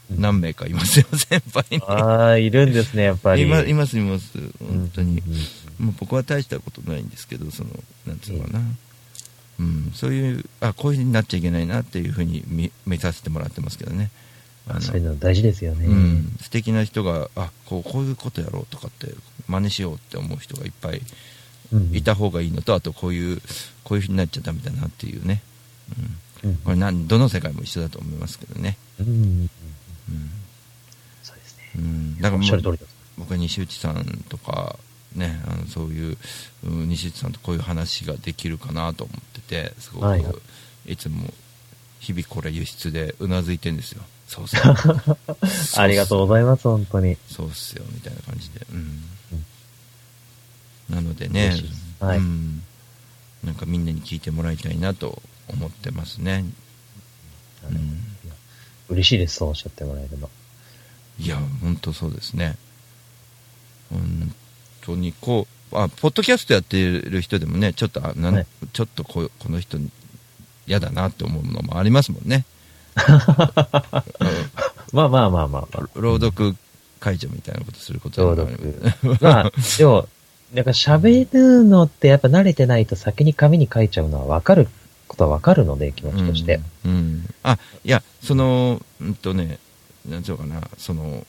[0.09, 3.43] 何名かいますよ先輩にああ、いるんですね、やっぱり。
[3.43, 5.21] いまいますいます本当に、
[5.79, 7.69] もう僕は大したことないんですけど、その、
[8.05, 8.61] なんつうのかな、
[9.59, 14.11] うん、そういう、あ、こういうふうになっちゃいけないなっていうふうに見目指してもらってますけどね。
[14.69, 15.85] あのそういうの大事ですよね。
[15.85, 19.13] うん、素敵な人が、あ、こう、こういうことやろうとかって、
[19.47, 21.01] 真似しようって思う人がいっぱい
[21.71, 23.41] うんいた方がいいのと、あとこういう、
[23.83, 25.41] こういうふうになっちゃダメだなっていうね。
[26.43, 26.49] うん。
[26.49, 28.77] うんこれなん、どの世界も一緒だと思いますけどね。
[28.99, 29.49] うんうん。
[31.23, 31.71] そうですね。
[31.75, 32.21] うん。
[32.21, 32.77] だから。
[33.17, 34.77] 僕は西内さんとか、
[35.15, 36.17] ね、あのそういう、
[36.65, 40.31] うん西内さんとこういう話ができるかなと思ってて、すごく、はいは
[40.85, 41.33] いい、つも
[41.99, 44.03] 日々これ輸出でうなずいてんですよ。
[44.27, 45.17] そうそう。
[45.81, 47.17] ありがとうございます、本当に。
[47.29, 48.65] そうっすよ、みたいな感じで。
[48.71, 49.03] うん。
[50.89, 51.53] なのでね
[51.99, 52.63] はいうん。
[53.43, 56.45] なんかみんなに聞いてもらいたいなと思ってますね。
[57.69, 58.16] うん。
[58.89, 60.29] 嬉しいです、そうおっしゃってもらえれば。
[61.19, 62.57] いや、本当そうですね。
[63.89, 64.33] 本
[64.81, 69.77] 当にこう、あ、ポッドキャストやってる人でもね、ちょっと、あなんはいちょっとこうこの人
[70.65, 72.45] 嫌だなって思うのもありますもんね。
[74.93, 75.79] まあまあまあまあ。
[75.79, 76.55] うん朗読
[76.99, 79.17] 解除みたいなことすること朗もある読。
[79.21, 80.07] まあ、でも、
[80.53, 84.67] なんか喋るのってやっぱ慣れてないと先に紙に書いちゃうのはわかる
[85.07, 86.59] ことはわかるので、気持ちとして。
[86.85, 86.91] うん。
[86.91, 89.59] うんあ、いや、その、うんとね、
[90.07, 91.25] なんていうのかな、その、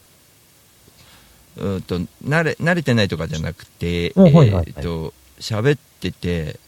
[1.57, 6.59] うーんと、慣れ、慣れてないとかじゃなくて、うんえーっと、喋ってて、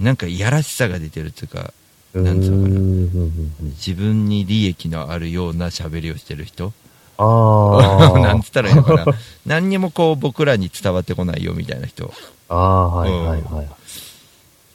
[0.00, 1.72] なんかいやらしさが出てるっていうか、
[2.14, 6.72] なんつうのかな自分に利益のあるような喋りをしてる人
[7.18, 8.18] ああ。
[8.20, 9.04] なんつったらいいのかな。
[9.44, 12.12] 何にもこう僕らに伝わってこないよみたいな人。
[12.48, 13.68] ああ、はいはいはい。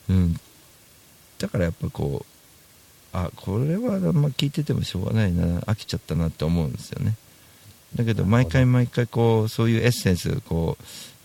[0.10, 0.40] うん。
[1.44, 2.26] だからやっぱこう
[3.12, 7.16] あこれはあんま聞いててもしょうがないな飽きちゃったなって思うんですよね。
[7.96, 10.78] だけど毎回毎回こうそういうエッセンスこ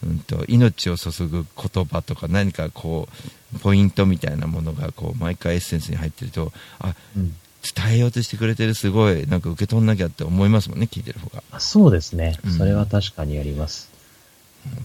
[0.03, 3.09] う、うん、と命を注ぐ言葉とか何かこ
[3.55, 7.35] うポイントみたいなものがこう毎回エッセンスに入ってるとあうん。
[7.61, 11.43] 伝えようとしてくれてるすごいなんか受け取んなきゃって思いますもんね聞いてる方が。
[11.51, 12.39] あそうですね。
[12.45, 12.53] うん。
[12.53, 13.91] それは確かにあります。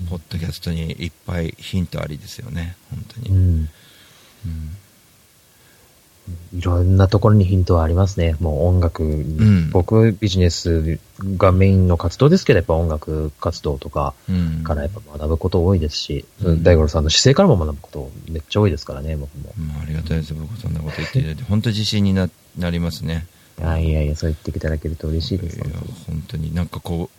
[0.09, 3.69] ポッドキャストにいっぱいヒントありですよね本当に、うん。
[4.45, 4.77] うん
[6.53, 8.35] いろんなところにヒントはありますね。
[8.39, 9.69] もう音楽、ん。
[9.71, 10.99] 僕ビジネス
[11.37, 14.63] がメインの活動ですけど、やっぱ音楽活動とかうん。
[14.63, 16.63] からやっぱ学ぶこと多いですし、うん。
[16.63, 19.53] 大五郎さんの姿勢からも学ぶことめっちゃ多いですからね、僕も。
[19.57, 20.33] まあ、ありがたいです。
[20.33, 23.25] 僕そんなこと言っていただいて本当自信にななりますね。
[23.61, 25.57] あいやいや、そう言っていただけると嬉しいです。
[25.57, 25.93] いや本当に。
[26.05, 27.09] 本当になんかこ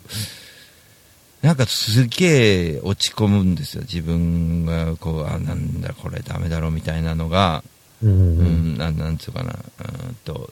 [1.43, 3.81] うなんかすげえ落ち込むんですよ。
[3.81, 7.63] 自分がこうあなんだこれダメだろうみたいなのが
[8.07, 8.75] うんううん。
[8.75, 9.51] んなんなんつうかな。
[9.53, 10.51] うーんと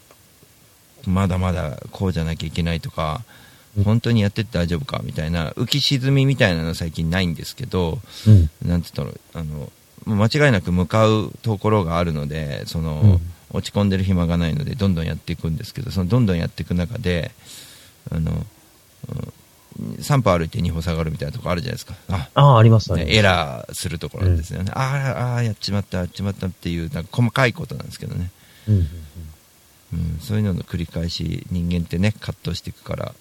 [1.06, 3.24] まだまだこうじゃなきゃいけないとか
[3.78, 3.84] うん。
[3.84, 8.50] 本当にやってって大丈夫かみたいな浮き沈みみたいなの最近ないんですけどうん。
[8.68, 9.72] なんつったのあの
[10.06, 13.22] 間違いなく向かうところがあるのでその、うん。
[13.56, 17.32] 落ち込んでる暇がないのでどんどんやっていくんですけどそのどんどんやっていく中で
[18.12, 19.34] あの、うん、
[19.80, 21.96] 3歩歩いて2歩下がるみたいなところあるじゃないですか。
[22.10, 28.32] あ、ああ、あります、ね、エラーするところですよね、あーあーやっちまったやっちまったっていうなんか細かいことなんですけどね、
[28.68, 28.88] うんうん。
[29.94, 33.14] うん、そういうのの繰り返し人間ってね葛藤していくから。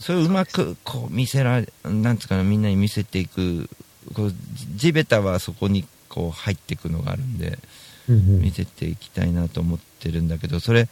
[0.00, 3.70] それをうまくこう見せられなんつうかなみんなに見せていく
[4.14, 4.34] こう
[4.74, 7.56] 地べたはそこにこう入っていくのがあるんで
[8.08, 8.40] うんうん。
[8.40, 10.88] 見せていきたいなと思ってるんだけどそれ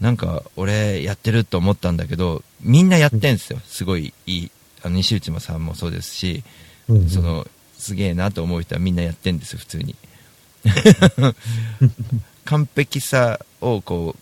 [0.00, 3.60] なんか俺やってると思ったんだけどみんなやってんですよ。
[3.66, 4.50] すごいいい
[4.82, 6.42] あの西内さんもそうですし
[6.88, 7.08] うんうん。
[7.08, 7.46] その
[7.78, 9.94] すげえなと思う人はみんなやってんですよ普通に。
[12.44, 14.16] 完璧さをこ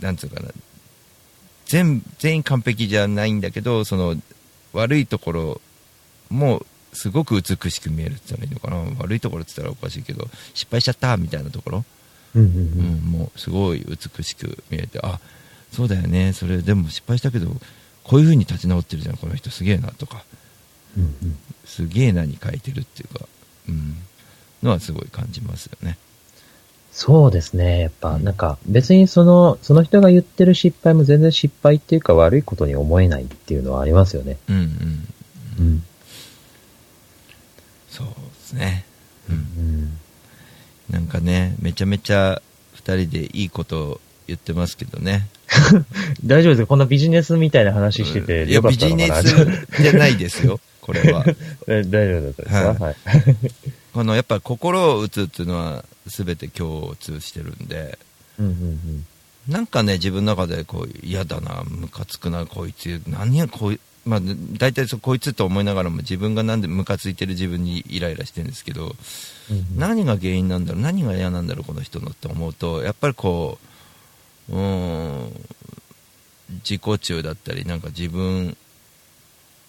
[0.00, 0.50] うなんつうかな。
[1.66, 4.16] 全全員完璧じゃないんだけどその
[4.72, 5.60] 悪いところ
[6.28, 9.02] もすごく美しく見えるって言ったらいいのかな。
[9.02, 11.84] 悪いところって言ったらおかしいけど失敗しちゃったみたいなところ、
[12.36, 15.18] うんうんううんん、もうすごい美しく見えてあ
[15.72, 17.48] そうだよねそれでも失敗したけど
[18.04, 20.24] こういう風に立ち直ってるじゃんこの人すげえなとか
[20.96, 23.26] うんうんすげえなに書いてるっていうか、
[23.68, 23.96] うん、
[24.62, 25.98] のはすごい感じますよね。
[26.92, 27.80] そうですね。
[27.80, 34.38] やっぱ、なんか、別にその、その人が言ってる失敗も全然失敗っていうか悪いことに思えないっていうのはありますよね。
[34.48, 35.08] うんうん。
[35.58, 35.84] うん。
[37.90, 38.86] そうですね。
[39.28, 39.32] う。
[39.32, 39.98] うんん。
[40.90, 42.40] なんかね、めちゃめちゃ
[42.74, 45.28] 二人でいいこと言ってますけどね。
[46.24, 46.66] 大丈夫ですか？
[46.68, 49.34] こんなビジネスみたいな話してていや、よかっビジネス
[49.82, 51.24] じゃないですよ、 これは。
[51.68, 52.58] え大丈夫だったですか？
[52.58, 52.96] はいはい。
[53.92, 57.98] このやっぱ心を打つっていうのは全て共通してるんで、
[58.38, 59.06] うんうん
[59.48, 64.20] なんかね、自分の中でこう、嫌だな、ムカつくな、こいつ、何や、こい、まあ、
[64.58, 68.96] 大体そう、こいつと思いながらも自分がなんでムカついてる自分にイライラしてるんですけど、うんうん。
[69.76, 73.58] 何が原因なんだろう何が嫌なんだろうこの人のって思うとやっぱりこ
[74.50, 75.32] ううーん
[76.64, 78.56] 自己中だったりなんか自分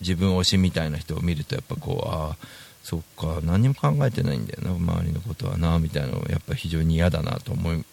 [0.01, 2.38] 自分推しみたいな人を見るとやっぱこうああ
[2.84, 7.86] そっか何も考えてないんだよな周りのことはなみたいなのがやっぱ非常に嫌だなと思うん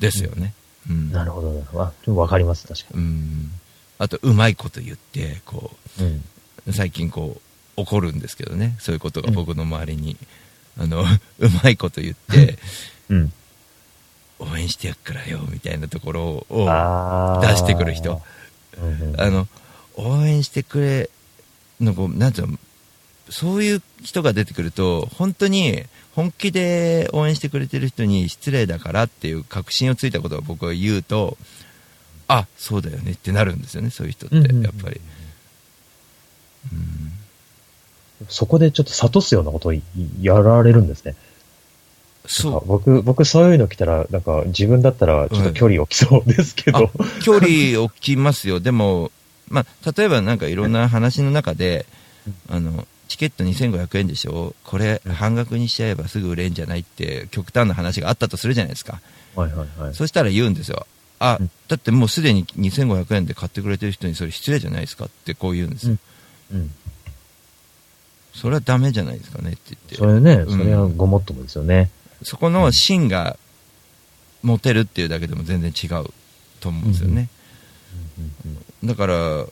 [0.00, 0.54] ですよね、
[0.90, 1.84] うんなるほど、なるほど。
[1.84, 3.52] あ、ちょっとわかります、確かうん
[3.98, 5.70] あとうまいこと言ってこ
[6.00, 6.08] うに。
[6.66, 6.72] うん。
[6.72, 7.40] 最近こ
[7.76, 10.16] う起こるんですけどねそういうことが僕の周りに、
[10.78, 11.02] あの
[11.38, 12.58] うまいこと言って
[13.08, 13.32] うん。
[14.40, 18.20] 応援してやっからよみたいなところを出してくる人。
[19.18, 19.46] あの
[19.96, 21.10] 応援してくれ
[21.80, 22.58] のこうなんていうの
[23.30, 31.38] そういう人が出てくると本当に本気で応援してくれてる人に失礼だからっていう確信をついたことを僕は言うと
[32.28, 34.44] あそうだよねってなるんですよねそういう人ってやっ
[34.82, 35.00] ぱり、
[36.72, 37.12] うん
[38.28, 39.74] そこでちょっと諭すようなことを
[40.20, 41.14] やられるんですね。
[42.26, 42.66] そう。
[42.66, 46.90] 僕、僕そういうの来たら、なんか自分だったらちょっと距離置きそうですけど。
[46.98, 49.10] あ距離置きますよ、でも、
[49.48, 51.86] まあ、例えばなんかいろんな話の中で、
[52.48, 59.00] あのチケット2500円でしょ、これ、半額にしちゃえばすぐ売れんじゃないって、極端な話があったとするじゃないですか、
[59.36, 59.94] はいはいはい。
[59.94, 60.86] そしたら言うんですよ、
[61.18, 61.50] あうん。
[61.68, 65.96] だってもうすでに2500円で買ってくれてる人にそれ失礼じゃないですかってこう言うんですよ、
[66.52, 66.70] うん。
[68.34, 71.90] それはダメじゃないですかねって言って、それね、うんそれはごもっともですよね。
[72.22, 73.36] そこの芯が
[74.42, 76.06] 持てるっていうだけでも全然違う
[76.60, 77.28] と思うんですよね。
[78.84, 79.46] だから、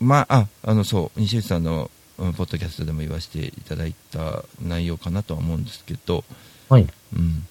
[0.00, 6.24] まあ、あ、あの、そう、西内さんの、ううんポッドキャストでも言わせていただいた内容かなとは思うんですけど、
[6.68, 6.86] はい。
[7.16, 7.46] うん、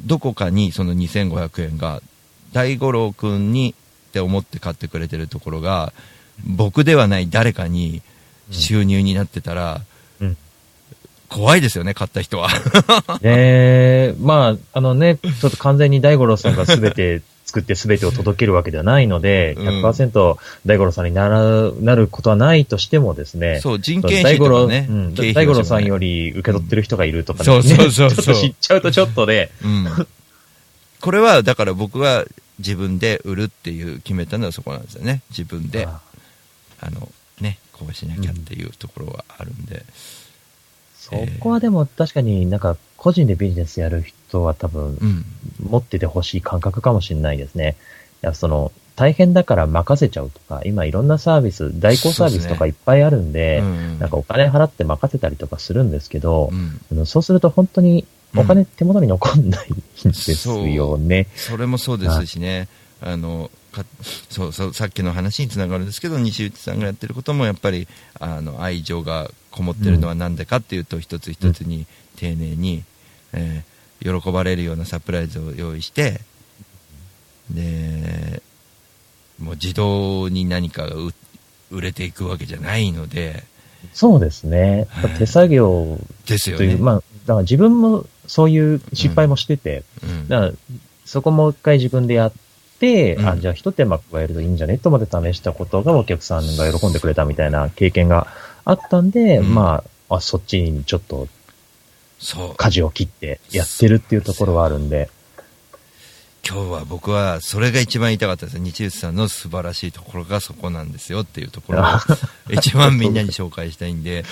[0.00, 2.00] どこかにその2500円が
[2.52, 3.74] 大五郎君に
[4.08, 5.92] って思って買ってくれてるところが
[6.44, 8.02] 僕ではない誰かに
[8.52, 9.80] 収入になってたら、
[10.20, 10.36] うん。
[11.28, 12.48] 怖いですよね買った人は。
[13.20, 19.68] で、まあ、あのね、ちょっと完全に大五郎さんが全て作って全てを届けるわけではないので、うん。
[19.82, 20.36] 100%
[20.66, 28.10] 大五郎さんにならなることはないとしてもですね、そう人件費と大五郎さんよより受け取ってる人がいるとかね、そうそうそう。
[28.12, 30.06] ちょっと知っちゃうとちょっとね、うん、
[31.00, 32.24] これはだから僕は
[32.58, 35.22] 自分で売るっていう決めたのはそこなんですよね。
[35.30, 35.86] 自分で。
[35.86, 36.00] あ。
[36.82, 37.08] あの
[37.82, 39.84] ねこうしなきゃっていうところはあるんで、
[40.94, 45.24] そこはでも確かになんか個人でビジネスやる人は多分うん。
[45.68, 47.76] 持っててほしい感覚かもしれないですね。
[48.22, 53.98] いや、その、大変だから任せちゃうとか、今いろんなサービス、代行サービスとかいっぱいあるんで、うん。
[53.98, 56.50] なんかお金払って任せたりとかするんですけど、
[56.90, 57.06] うん。
[57.06, 58.06] そうすると本当に
[58.36, 59.74] お金手元に残んないん
[60.12, 61.26] ですよね。
[61.34, 62.68] それもそうですしね、
[63.00, 63.61] あのか
[64.28, 67.88] そうそうさっきの話につながるんですけど、西内さんがやってることもやっぱり
[68.20, 72.84] あの愛情がこもってるのはなんでかっていうと、一つ一つに丁寧に、
[73.32, 76.20] えー喜ばれるようなサプライズを用意して、
[77.50, 78.42] で
[79.38, 81.12] もう自動に何かがう
[81.70, 83.44] 売れていくわけじゃないので、
[83.92, 84.86] そうですね。
[84.90, 86.82] はい手作業ですよという、ね。
[86.82, 90.52] まあ、だから自分もそういう失敗もしてて、うんだから
[91.04, 92.38] そこもう一回自分でやって、
[93.14, 93.26] うん。
[93.28, 94.78] あ、じゃあ一手間加えるといいんじゃね？
[94.78, 98.26] と思って試したことがお客さんが喜んでくれたみたいな経験が
[98.64, 99.54] あったんで、うん。
[99.54, 101.28] まあ、あ、そっちにちょっと
[102.18, 102.54] そう。
[102.56, 105.08] 舵を切ってやってるっていうところはあるんで、
[106.48, 111.84] 今日は僕はそれが一番言いたかったです日内さんの素晴らしいところがそこなんですよっていうところを
[112.50, 114.24] 一番みんなに紹介したいんで、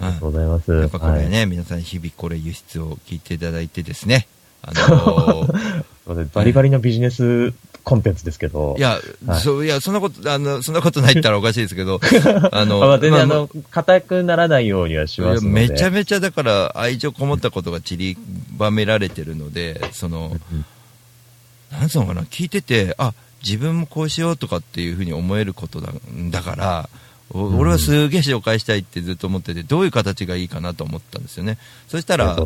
[0.00, 0.72] ありがとうございます。
[0.72, 1.28] やっぱこれはい。
[1.30, 4.26] ね、皆さん日々これ輸出を聞いていただいてですね、
[4.62, 7.52] あのー バリバリのビジネス
[7.82, 8.74] コンテンツですけど。
[8.78, 12.00] いや、はいそういやそんなことあのそんなことないったらおかしいですけど
[12.52, 15.68] あのあまあ、全然あまあの、硬くならないようにはしますので。
[15.68, 18.16] めちゃめちゃだから愛情こもったことが散り
[18.56, 20.64] ばめられてるのでその、うん
[21.80, 25.92] なんつうのかな聞いててあ自分もこうしようとかっていうふうに思えることだ
[26.30, 26.88] だから
[27.34, 31.58] 俺はすげえ紹介したいってずっと思っててどういう形がいいかなと思ったんですよね。
[31.88, 32.36] そしたら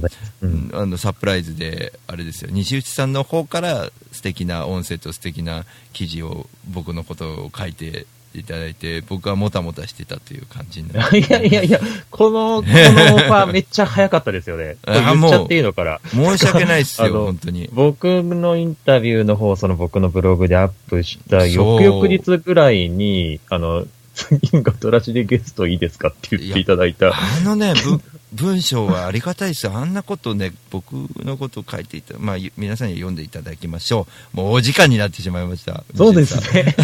[0.43, 0.71] うん。
[0.73, 2.51] あのサプライズであれですよ。
[2.51, 11.81] 西内さんの方から素敵な音声と素敵な記事を僕のことを書いていただいて僕はもたもたしてたという感じになる いやいやいや、
[12.11, 14.77] この、 このオファーめっちゃ早かったですよね。
[14.87, 16.01] あ言っちゃっていいのから。
[16.11, 17.69] 申し訳ないですあよの本当に。
[17.73, 23.87] 僕のインタビューの方、その僕のブログでアップした翌々日ぐらいに、あの、
[24.19, 27.13] 次がトラシでゲストいいですかって言っていただいた。
[27.13, 28.01] あのね、ぶ
[28.33, 29.73] 文章はありがたいですよ。
[29.75, 30.93] あんなことね、僕
[31.25, 34.37] のことを書いていた、まあ、ゆ皆さんに読んでいただきましょう。
[34.37, 35.85] もうお時間になってしまいました。
[35.97, 36.75] そうですね。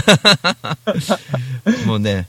[1.86, 2.26] もうね、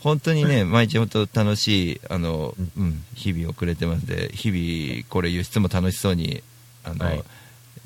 [0.00, 6.42] 本当にね、毎日本当楽しい、あの、ううん、日々遅れてますので、日々、これ輸出も楽しそうに、
[6.82, 7.22] あの、はい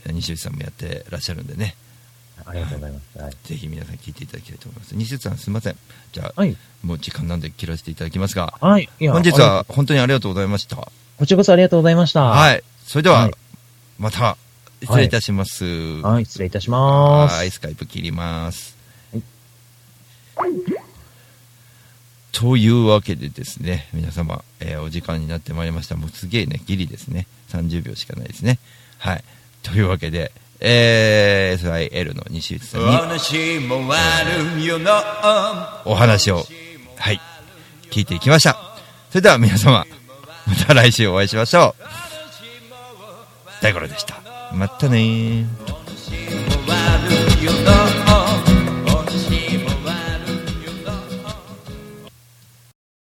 [0.07, 1.75] 西内さんもやってらっしゃるんでね、
[2.51, 3.19] ありがとうございます。
[3.19, 3.37] はい。
[3.45, 4.95] ぜひ皆さん聞いていただきたいと思います。
[4.97, 5.77] 西内さんすみません。
[6.13, 6.57] じゃあ、はい。
[6.83, 8.89] もう時間なんで切らせていただきますが、はい。
[8.99, 10.77] いや本日あは本当にありがとうございました。
[10.77, 12.25] こちらこそありがとうございました。。
[12.25, 12.63] はいい。
[12.87, 13.33] それでは、はい
[13.99, 14.39] また、
[14.83, 15.65] 失礼いたします。
[16.01, 17.37] はい、失礼いたします。
[17.37, 18.77] はい、スカイプ切ります。
[20.37, 20.51] はい
[22.33, 25.97] というわけでですね、皆様、えーお時間になってまいりました。
[25.97, 27.27] もうすげえね、ギリですね。
[27.51, 28.59] 30秒しかないですね。
[28.99, 29.25] はい。
[29.63, 32.87] というわけで、えー、SIL の西内さんに
[35.85, 36.45] お話を、
[36.97, 37.21] はい、
[37.91, 38.59] 聞いていきました。
[39.11, 39.87] それでは皆様、
[40.47, 41.83] また来週お会いしましょう。
[43.63, 44.21] 大五郎でした。
[44.53, 45.47] またねー。